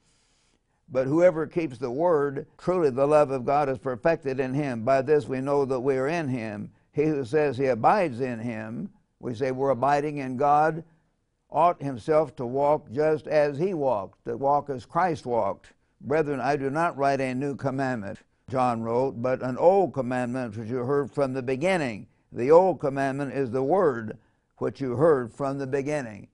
But 0.89 1.07
whoever 1.07 1.47
keeps 1.47 1.77
the 1.77 1.91
word, 1.91 2.45
truly 2.57 2.89
the 2.89 3.07
love 3.07 3.31
of 3.31 3.45
God 3.45 3.69
is 3.69 3.79
perfected 3.79 4.39
in 4.39 4.53
him. 4.53 4.83
By 4.83 5.01
this 5.01 5.27
we 5.27 5.41
know 5.41 5.65
that 5.65 5.79
we 5.79 5.97
are 5.97 6.07
in 6.07 6.27
him. 6.27 6.71
He 6.91 7.03
who 7.03 7.25
says 7.25 7.57
he 7.57 7.65
abides 7.65 8.21
in 8.21 8.39
him, 8.39 8.89
we 9.19 9.33
say 9.33 9.51
we're 9.51 9.71
abiding 9.71 10.17
in 10.17 10.37
God, 10.37 10.83
ought 11.49 11.81
himself 11.81 12.35
to 12.35 12.45
walk 12.45 12.91
just 12.91 13.27
as 13.27 13.57
he 13.57 13.73
walked, 13.73 14.25
to 14.25 14.37
walk 14.37 14.69
as 14.69 14.85
Christ 14.85 15.25
walked. 15.25 15.73
Brethren, 16.01 16.39
I 16.39 16.55
do 16.55 16.69
not 16.69 16.97
write 16.97 17.21
a 17.21 17.33
new 17.33 17.55
commandment, 17.55 18.19
John 18.49 18.81
wrote, 18.83 19.21
but 19.21 19.41
an 19.41 19.57
old 19.57 19.93
commandment 19.93 20.55
which 20.55 20.69
you 20.69 20.77
heard 20.77 21.11
from 21.11 21.33
the 21.33 21.41
beginning. 21.41 22.07
The 22.31 22.51
old 22.51 22.79
commandment 22.79 23.33
is 23.33 23.49
the 23.51 23.63
word 23.63 24.17
which 24.57 24.79
you 24.79 24.95
heard 24.95 25.33
from 25.33 25.57
the 25.57 25.67
beginning. 25.67 26.27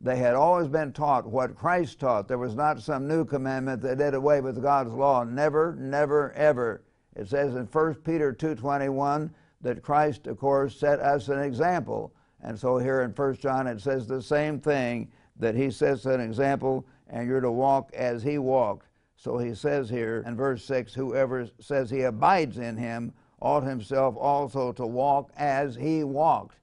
They 0.00 0.16
had 0.16 0.34
always 0.34 0.68
been 0.68 0.92
taught 0.92 1.26
what 1.26 1.54
Christ 1.54 2.00
taught. 2.00 2.26
There 2.26 2.38
was 2.38 2.54
not 2.54 2.80
some 2.80 3.06
new 3.06 3.24
commandment 3.24 3.82
that 3.82 3.98
did 3.98 4.14
away 4.14 4.40
with 4.40 4.62
God's 4.62 4.92
law. 4.92 5.24
Never, 5.24 5.76
never, 5.78 6.32
ever. 6.32 6.82
It 7.16 7.28
says 7.28 7.54
in 7.54 7.66
1 7.66 7.94
Peter 7.96 8.32
2.21 8.32 9.30
that 9.60 9.82
Christ, 9.82 10.26
of 10.26 10.38
course, 10.38 10.78
set 10.78 11.00
us 11.00 11.28
an 11.28 11.40
example. 11.40 12.14
And 12.42 12.58
so 12.58 12.78
here 12.78 13.02
in 13.02 13.10
1 13.10 13.36
John 13.36 13.66
it 13.66 13.80
says 13.80 14.06
the 14.06 14.22
same 14.22 14.58
thing, 14.58 15.10
that 15.40 15.54
he 15.54 15.70
sets 15.70 16.06
an 16.06 16.20
example 16.20 16.86
and 17.08 17.26
you're 17.26 17.40
to 17.40 17.50
walk 17.50 17.90
as 17.94 18.22
he 18.22 18.38
walked. 18.38 18.86
So 19.16 19.36
he 19.36 19.54
says 19.54 19.90
here 19.90 20.22
in 20.26 20.36
verse 20.36 20.64
6 20.64 20.94
whoever 20.94 21.46
says 21.58 21.90
he 21.90 22.02
abides 22.02 22.58
in 22.58 22.76
him 22.76 23.12
ought 23.40 23.64
himself 23.64 24.16
also 24.16 24.72
to 24.72 24.86
walk 24.86 25.30
as 25.36 25.74
he 25.74 26.04
walked. 26.04 26.58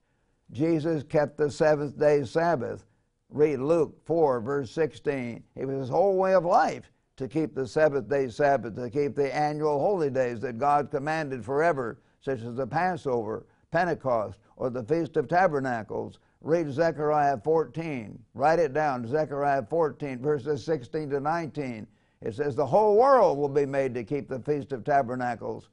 Jesus 0.50 1.02
kept 1.02 1.36
the 1.36 1.50
seventh 1.50 1.98
day 1.98 2.24
Sabbath. 2.24 2.84
Read 3.30 3.58
Luke 3.58 3.94
4, 4.06 4.40
verse 4.40 4.70
16. 4.70 5.42
It 5.54 5.66
was 5.66 5.80
his 5.80 5.88
whole 5.88 6.16
way 6.16 6.34
of 6.34 6.44
life 6.44 6.90
to 7.16 7.28
keep 7.28 7.54
the 7.54 7.66
seventh 7.66 8.08
day 8.08 8.28
Sabbath, 8.28 8.74
to 8.76 8.88
keep 8.88 9.14
the 9.14 9.34
annual 9.34 9.78
holy 9.78 10.08
days 10.08 10.40
that 10.40 10.58
God 10.58 10.90
commanded 10.90 11.44
forever, 11.44 12.00
such 12.20 12.40
as 12.40 12.54
the 12.54 12.66
Passover, 12.66 13.46
Pentecost, 13.70 14.38
or 14.56 14.70
the 14.70 14.82
Feast 14.82 15.16
of 15.16 15.28
Tabernacles. 15.28 16.18
Read 16.40 16.72
Zechariah 16.72 17.38
14. 17.38 18.18
Write 18.34 18.60
it 18.60 18.72
down, 18.72 19.06
Zechariah 19.06 19.66
14, 19.68 20.20
verses 20.20 20.64
16 20.64 21.10
to 21.10 21.20
19. 21.20 21.86
It 22.22 22.34
says, 22.34 22.54
The 22.54 22.66
whole 22.66 22.96
world 22.96 23.36
will 23.36 23.48
be 23.48 23.66
made 23.66 23.94
to 23.94 24.04
keep 24.04 24.28
the 24.28 24.40
Feast 24.40 24.72
of 24.72 24.84
Tabernacles. 24.84 25.68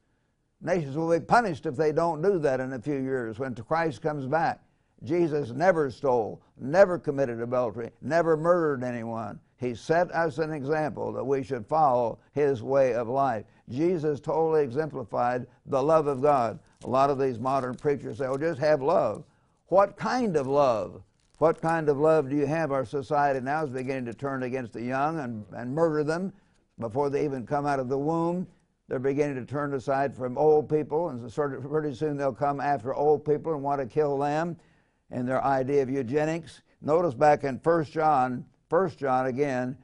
Nations 0.60 0.96
will 0.96 1.10
be 1.10 1.24
punished 1.24 1.66
if 1.66 1.76
they 1.76 1.92
don't 1.92 2.22
do 2.22 2.38
that 2.40 2.60
in 2.60 2.72
a 2.72 2.80
few 2.80 2.98
years 2.98 3.38
when 3.38 3.54
Christ 3.54 4.02
comes 4.02 4.26
back. 4.26 4.60
Jesus 5.06 5.50
never 5.52 5.90
stole, 5.90 6.42
never 6.58 6.98
committed 6.98 7.40
adultery, 7.40 7.90
never 8.02 8.36
murdered 8.36 8.84
anyone. 8.84 9.38
He 9.58 9.74
set 9.74 10.10
us 10.12 10.38
an 10.38 10.52
example 10.52 11.12
that 11.12 11.24
we 11.24 11.42
should 11.42 11.66
follow 11.66 12.18
his 12.32 12.62
way 12.62 12.92
of 12.92 13.08
life. 13.08 13.44
Jesus 13.70 14.20
totally 14.20 14.62
exemplified 14.62 15.46
the 15.66 15.82
love 15.82 16.08
of 16.08 16.20
God. 16.20 16.58
A 16.84 16.88
lot 16.88 17.08
of 17.08 17.18
these 17.18 17.38
modern 17.38 17.74
preachers 17.74 18.18
say, 18.18 18.26
oh, 18.26 18.36
just 18.36 18.60
have 18.60 18.82
love. 18.82 19.24
What 19.68 19.96
kind 19.96 20.36
of 20.36 20.46
love? 20.46 21.02
What 21.38 21.60
kind 21.60 21.88
of 21.88 21.98
love 21.98 22.28
do 22.28 22.36
you 22.36 22.46
have? 22.46 22.72
Our 22.72 22.84
society 22.84 23.40
now 23.40 23.64
is 23.64 23.70
beginning 23.70 24.06
to 24.06 24.14
turn 24.14 24.42
against 24.42 24.72
the 24.72 24.82
young 24.82 25.20
and, 25.20 25.44
and 25.52 25.74
murder 25.74 26.04
them 26.04 26.32
before 26.78 27.10
they 27.10 27.24
even 27.24 27.46
come 27.46 27.66
out 27.66 27.80
of 27.80 27.88
the 27.88 27.98
womb. 27.98 28.46
They're 28.88 28.98
beginning 28.98 29.36
to 29.36 29.44
turn 29.44 29.74
aside 29.74 30.14
from 30.14 30.38
old 30.38 30.68
people, 30.68 31.08
and 31.08 31.32
pretty 31.68 31.94
soon 31.94 32.16
they'll 32.16 32.32
come 32.32 32.60
after 32.60 32.94
old 32.94 33.24
people 33.24 33.52
and 33.52 33.62
want 33.62 33.80
to 33.80 33.86
kill 33.86 34.18
them 34.18 34.56
and 35.10 35.26
their 35.26 35.42
idea 35.44 35.82
of 35.82 35.90
eugenics. 35.90 36.62
Notice 36.82 37.14
back 37.14 37.44
in 37.44 37.60
1 37.62 37.84
John, 37.84 38.44
1 38.68 38.90
John 38.96 39.26
again, 39.26 39.76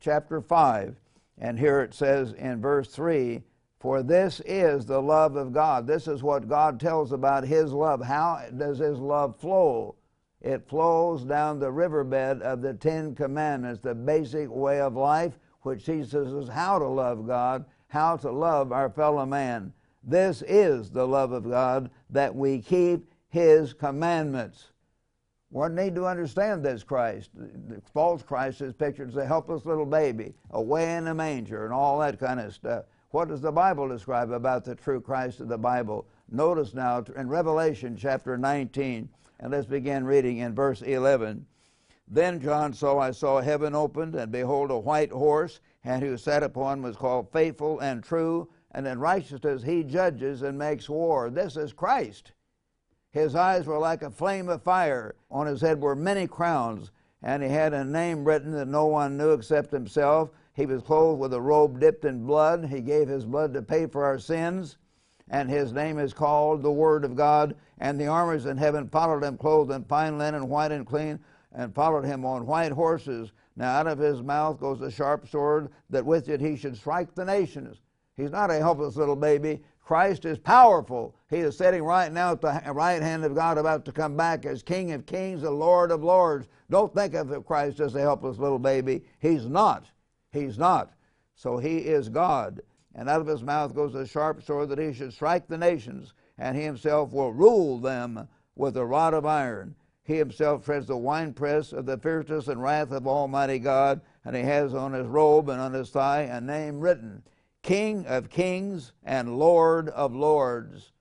chapter 0.00 0.40
5, 0.40 0.96
and 1.38 1.58
here 1.58 1.80
it 1.80 1.94
says 1.94 2.32
in 2.32 2.60
verse 2.60 2.90
3 2.90 3.42
For 3.80 4.02
this 4.02 4.40
is 4.44 4.86
the 4.86 5.00
love 5.00 5.36
of 5.36 5.52
God. 5.52 5.86
This 5.86 6.08
is 6.08 6.22
what 6.22 6.48
God 6.48 6.80
tells 6.80 7.12
about 7.12 7.44
His 7.44 7.72
love. 7.72 8.02
How 8.02 8.44
does 8.56 8.78
His 8.78 8.98
love 8.98 9.36
flow? 9.36 9.96
It 10.40 10.68
flows 10.68 11.24
down 11.24 11.58
the 11.58 11.72
riverbed 11.72 12.42
of 12.42 12.62
the 12.62 12.74
Ten 12.74 13.14
Commandments, 13.14 13.80
the 13.80 13.94
basic 13.94 14.48
way 14.50 14.80
of 14.80 14.94
life, 14.94 15.38
which 15.62 15.84
teaches 15.84 16.14
us 16.14 16.48
how 16.48 16.78
to 16.78 16.86
love 16.86 17.26
God, 17.26 17.64
how 17.88 18.16
to 18.18 18.30
love 18.30 18.70
our 18.72 18.88
fellow 18.88 19.26
man. 19.26 19.72
This 20.04 20.42
is 20.42 20.90
the 20.90 21.06
love 21.06 21.32
of 21.32 21.48
God, 21.48 21.90
that 22.10 22.34
we 22.34 22.60
keep 22.60 23.07
His 23.28 23.72
commandments. 23.72 24.68
We 25.50 25.68
need 25.68 25.94
to 25.94 26.06
understand 26.06 26.64
this 26.64 26.82
Christ. 26.82 27.30
The 27.34 27.80
false 27.94 28.22
Christ 28.22 28.60
is 28.60 28.74
pictured 28.74 29.08
as 29.08 29.16
a 29.16 29.26
helpless 29.26 29.64
little 29.64 29.86
baby, 29.86 30.34
away 30.50 30.96
in 30.96 31.06
a 31.06 31.14
manger, 31.14 31.64
and 31.64 31.72
all 31.72 31.98
that 32.00 32.18
kind 32.18 32.38
of 32.38 32.54
stuff. 32.54 32.84
What 33.10 33.28
does 33.28 33.40
the 33.40 33.52
Bible 33.52 33.88
describe 33.88 34.30
about 34.30 34.64
the 34.64 34.74
true 34.74 35.00
Christ 35.00 35.40
of 35.40 35.48
the 35.48 35.56
Bible? 35.56 36.06
Notice 36.30 36.74
now 36.74 37.02
in 37.16 37.28
Revelation 37.28 37.96
chapter 37.96 38.36
19, 38.36 39.08
and 39.40 39.50
let's 39.50 39.66
begin 39.66 40.04
reading 40.04 40.38
in 40.38 40.54
verse 40.54 40.82
11. 40.82 41.46
Then 42.06 42.40
John 42.40 42.74
saw, 42.74 42.98
I 42.98 43.12
saw 43.12 43.40
heaven 43.40 43.74
opened, 43.74 44.14
and 44.14 44.30
behold, 44.30 44.70
a 44.70 44.78
white 44.78 45.10
horse, 45.10 45.60
and 45.84 46.02
who 46.02 46.18
sat 46.18 46.42
upon 46.42 46.82
was 46.82 46.96
called 46.96 47.32
Faithful 47.32 47.80
and 47.80 48.02
True, 48.02 48.48
and 48.72 48.86
in 48.86 48.98
righteousness 48.98 49.62
he 49.62 49.82
judges 49.84 50.42
and 50.42 50.58
makes 50.58 50.90
war. 50.90 51.30
This 51.30 51.56
is 51.56 51.72
Christ. 51.72 52.32
His 53.10 53.34
eyes 53.34 53.66
were 53.66 53.78
like 53.78 54.02
a 54.02 54.10
flame 54.10 54.48
of 54.48 54.62
fire. 54.62 55.14
On 55.30 55.46
his 55.46 55.60
head 55.60 55.80
were 55.80 55.96
many 55.96 56.26
crowns, 56.26 56.90
and 57.22 57.42
he 57.42 57.48
had 57.48 57.72
a 57.72 57.84
name 57.84 58.24
written 58.24 58.52
that 58.52 58.68
no 58.68 58.86
one 58.86 59.16
knew 59.16 59.32
except 59.32 59.70
himself. 59.70 60.30
He 60.54 60.66
was 60.66 60.82
clothed 60.82 61.20
with 61.20 61.32
a 61.32 61.40
robe 61.40 61.80
dipped 61.80 62.04
in 62.04 62.26
blood. 62.26 62.66
He 62.66 62.80
gave 62.80 63.08
his 63.08 63.24
blood 63.24 63.54
to 63.54 63.62
pay 63.62 63.86
for 63.86 64.04
our 64.04 64.18
sins. 64.18 64.76
And 65.30 65.48
his 65.48 65.72
name 65.72 65.98
is 65.98 66.12
called 66.12 66.62
the 66.62 66.70
Word 66.70 67.04
of 67.04 67.16
God. 67.16 67.54
And 67.78 67.98
the 67.98 68.06
armies 68.08 68.46
in 68.46 68.56
heaven 68.56 68.88
followed 68.88 69.24
him, 69.24 69.38
clothed 69.38 69.70
in 69.70 69.84
fine 69.84 70.18
linen, 70.18 70.48
white 70.48 70.72
and 70.72 70.86
clean, 70.86 71.20
and 71.52 71.74
followed 71.74 72.04
him 72.04 72.24
on 72.24 72.46
white 72.46 72.72
horses. 72.72 73.32
Now 73.56 73.72
out 73.78 73.86
of 73.86 73.98
his 73.98 74.22
mouth 74.22 74.60
goes 74.60 74.80
a 74.80 74.90
sharp 74.90 75.28
sword, 75.28 75.70
that 75.90 76.04
with 76.04 76.28
it 76.28 76.40
he 76.40 76.56
should 76.56 76.76
strike 76.76 77.14
the 77.14 77.24
nations. 77.24 77.80
He's 78.16 78.32
not 78.32 78.50
a 78.50 78.58
helpless 78.58 78.96
little 78.96 79.16
baby. 79.16 79.62
Christ 79.88 80.26
is 80.26 80.36
powerful. 80.36 81.16
He 81.30 81.38
is 81.38 81.56
sitting 81.56 81.82
right 81.82 82.12
now 82.12 82.32
at 82.32 82.42
the 82.42 82.60
right 82.74 83.00
hand 83.00 83.24
of 83.24 83.34
God, 83.34 83.56
about 83.56 83.86
to 83.86 83.92
come 83.92 84.18
back 84.18 84.44
as 84.44 84.62
King 84.62 84.92
of 84.92 85.06
kings 85.06 85.42
and 85.42 85.58
Lord 85.58 85.90
of 85.90 86.04
lords. 86.04 86.46
Don't 86.68 86.94
think 86.94 87.14
of 87.14 87.46
Christ 87.46 87.80
as 87.80 87.94
a 87.94 88.00
helpless 88.02 88.36
little 88.36 88.58
baby. 88.58 89.02
He's 89.18 89.46
not. 89.46 89.86
He's 90.30 90.58
not. 90.58 90.92
So 91.36 91.56
he 91.56 91.78
is 91.78 92.10
God. 92.10 92.60
And 92.94 93.08
out 93.08 93.22
of 93.22 93.26
his 93.26 93.42
mouth 93.42 93.74
goes 93.74 93.94
a 93.94 94.06
sharp 94.06 94.42
sword 94.42 94.68
that 94.68 94.78
he 94.78 94.92
should 94.92 95.14
strike 95.14 95.48
the 95.48 95.56
nations, 95.56 96.12
and 96.36 96.54
he 96.54 96.64
himself 96.64 97.14
will 97.14 97.32
rule 97.32 97.78
them 97.78 98.28
with 98.56 98.76
a 98.76 98.84
rod 98.84 99.14
of 99.14 99.24
iron. 99.24 99.74
He 100.04 100.18
himself 100.18 100.66
treads 100.66 100.86
the 100.86 100.98
winepress 100.98 101.72
of 101.72 101.86
the 101.86 101.96
fierceness 101.96 102.48
and 102.48 102.62
wrath 102.62 102.90
of 102.90 103.06
Almighty 103.06 103.58
God, 103.58 104.02
and 104.26 104.36
he 104.36 104.42
has 104.42 104.74
on 104.74 104.92
his 104.92 105.06
robe 105.06 105.48
and 105.48 105.62
on 105.62 105.72
his 105.72 105.88
thigh 105.88 106.24
a 106.24 106.42
name 106.42 106.78
written 106.78 107.22
King 107.68 108.06
of 108.06 108.30
kings 108.30 108.94
and 109.04 109.38
Lord 109.38 109.90
of 109.90 110.14
lords. 110.14 110.92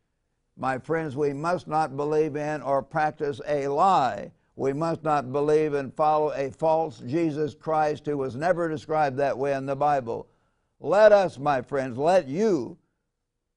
My 0.57 0.77
friends, 0.77 1.15
we 1.15 1.31
must 1.31 1.65
not 1.65 1.95
believe 1.95 2.35
in 2.35 2.61
or 2.61 2.81
practice 2.81 3.39
a 3.47 3.69
lie. 3.69 4.33
We 4.57 4.73
must 4.73 5.01
not 5.01 5.31
believe 5.31 5.73
and 5.73 5.95
follow 5.95 6.33
a 6.33 6.51
false 6.51 6.99
Jesus 7.07 7.55
Christ 7.55 8.05
who 8.05 8.17
was 8.17 8.35
never 8.35 8.67
described 8.67 9.15
that 9.15 9.37
way 9.37 9.53
in 9.53 9.65
the 9.65 9.77
Bible. 9.77 10.27
Let 10.81 11.13
us, 11.13 11.39
my 11.39 11.61
friends, 11.61 11.97
let 11.97 12.27
you 12.27 12.77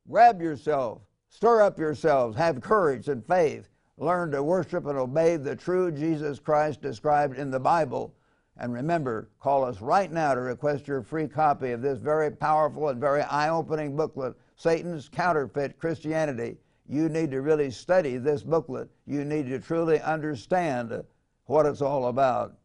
grab 0.09 0.41
yourself, 0.41 1.03
stir 1.31 1.63
up 1.63 1.81
yourselves, 1.81 2.37
have 2.37 2.61
courage 2.61 3.09
and 3.09 3.27
faith, 3.27 3.69
learn 3.99 4.31
to 4.31 4.43
worship 4.45 4.87
and 4.87 4.97
obey 4.97 5.37
the 5.37 5.57
true 5.57 5.91
Jesus 5.91 6.39
Christ 6.39 6.81
described 6.81 7.37
in 7.37 7.51
the 7.51 7.59
Bible 7.59 8.15
and 8.61 8.75
remember, 8.75 9.31
call 9.41 9.65
us 9.65 9.81
right 9.81 10.13
now 10.13 10.35
to 10.35 10.41
request 10.43 10.87
your 10.87 11.03
free 11.03 11.27
copy 11.27 11.71
of 11.71 11.81
this 11.81 11.99
very 11.99 12.31
powerful 12.31 12.91
and 12.91 13.01
very 13.01 13.23
eye 13.23 13.49
opening 13.49 13.97
booklet, 13.97 14.35
Satan's 14.55 15.09
Counterfeit 15.09 15.79
Christianity. 15.79 16.59
You 16.87 17.09
need 17.09 17.31
to 17.31 17.41
really 17.41 17.71
study 17.71 18.19
this 18.19 18.43
booklet. 18.43 18.91
You 19.07 19.25
need 19.25 19.47
to 19.47 19.61
truly 19.61 19.99
understand 20.03 21.03
what 21.47 21.65
it's 21.65 21.81
all 21.81 22.09
about. 22.09 22.59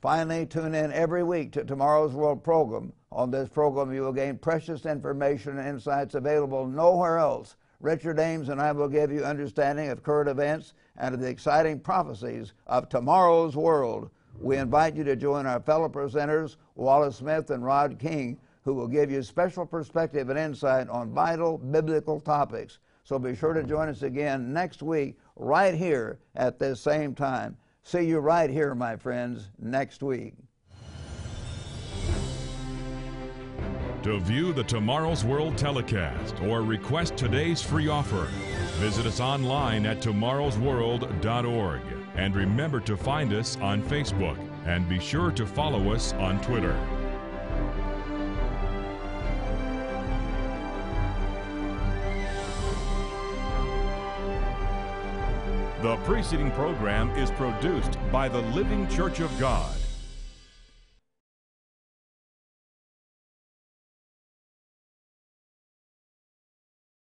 Finally, 0.00 0.46
tune 0.46 0.76
in 0.76 0.92
every 0.92 1.24
week 1.24 1.50
to 1.52 1.64
tomorrow's 1.64 2.12
World 2.12 2.44
program. 2.44 2.92
On 3.10 3.28
this 3.28 3.48
program, 3.48 3.92
you 3.92 4.02
will 4.02 4.12
gain 4.12 4.38
precious 4.38 4.86
information 4.86 5.58
and 5.58 5.66
insights 5.66 6.14
available 6.14 6.64
nowhere 6.64 7.18
else. 7.18 7.56
Richard 7.80 8.20
Ames 8.20 8.50
and 8.50 8.60
I 8.60 8.70
will 8.70 8.88
give 8.88 9.10
you 9.10 9.24
understanding 9.24 9.90
of 9.90 10.04
current 10.04 10.28
events 10.28 10.74
and 10.96 11.12
of 11.12 11.20
the 11.20 11.28
exciting 11.28 11.80
prophecies 11.80 12.52
of 12.68 12.88
tomorrow's 12.88 13.56
world. 13.56 14.10
We 14.40 14.56
invite 14.56 14.96
you 14.96 15.04
to 15.04 15.16
join 15.16 15.46
our 15.46 15.60
fellow 15.60 15.88
presenters, 15.88 16.56
Wallace 16.74 17.16
Smith 17.16 17.50
and 17.50 17.64
Rod 17.64 17.98
King, 17.98 18.38
who 18.64 18.74
will 18.74 18.88
give 18.88 19.10
you 19.10 19.22
special 19.22 19.64
perspective 19.64 20.28
and 20.28 20.38
insight 20.38 20.88
on 20.88 21.12
vital 21.12 21.58
biblical 21.58 22.20
topics. 22.20 22.78
So 23.04 23.18
be 23.18 23.36
sure 23.36 23.52
to 23.52 23.62
join 23.62 23.88
us 23.88 24.02
again 24.02 24.52
next 24.52 24.82
week, 24.82 25.16
right 25.36 25.74
here 25.74 26.18
at 26.34 26.58
this 26.58 26.80
same 26.80 27.14
time. 27.14 27.56
See 27.82 28.02
you 28.02 28.18
right 28.18 28.50
here, 28.50 28.74
my 28.74 28.96
friends, 28.96 29.50
next 29.60 30.02
week. 30.02 30.34
To 34.02 34.20
view 34.20 34.52
the 34.52 34.64
Tomorrow's 34.64 35.24
World 35.24 35.56
telecast 35.56 36.40
or 36.42 36.62
request 36.62 37.16
today's 37.16 37.62
free 37.62 37.88
offer, 37.88 38.28
visit 38.78 39.06
us 39.06 39.20
online 39.20 39.86
at 39.86 40.00
tomorrowsworld.org. 40.00 42.05
And 42.16 42.34
remember 42.34 42.80
to 42.80 42.96
find 42.96 43.32
us 43.32 43.56
on 43.58 43.82
Facebook 43.82 44.38
and 44.66 44.88
be 44.88 44.98
sure 44.98 45.30
to 45.32 45.46
follow 45.46 45.92
us 45.92 46.12
on 46.14 46.40
Twitter. 46.40 46.74
The 55.82 55.96
preceding 56.04 56.50
program 56.52 57.10
is 57.10 57.30
produced 57.32 57.98
by 58.10 58.28
the 58.28 58.40
Living 58.40 58.88
Church 58.88 59.20
of 59.20 59.30
God 59.38 59.76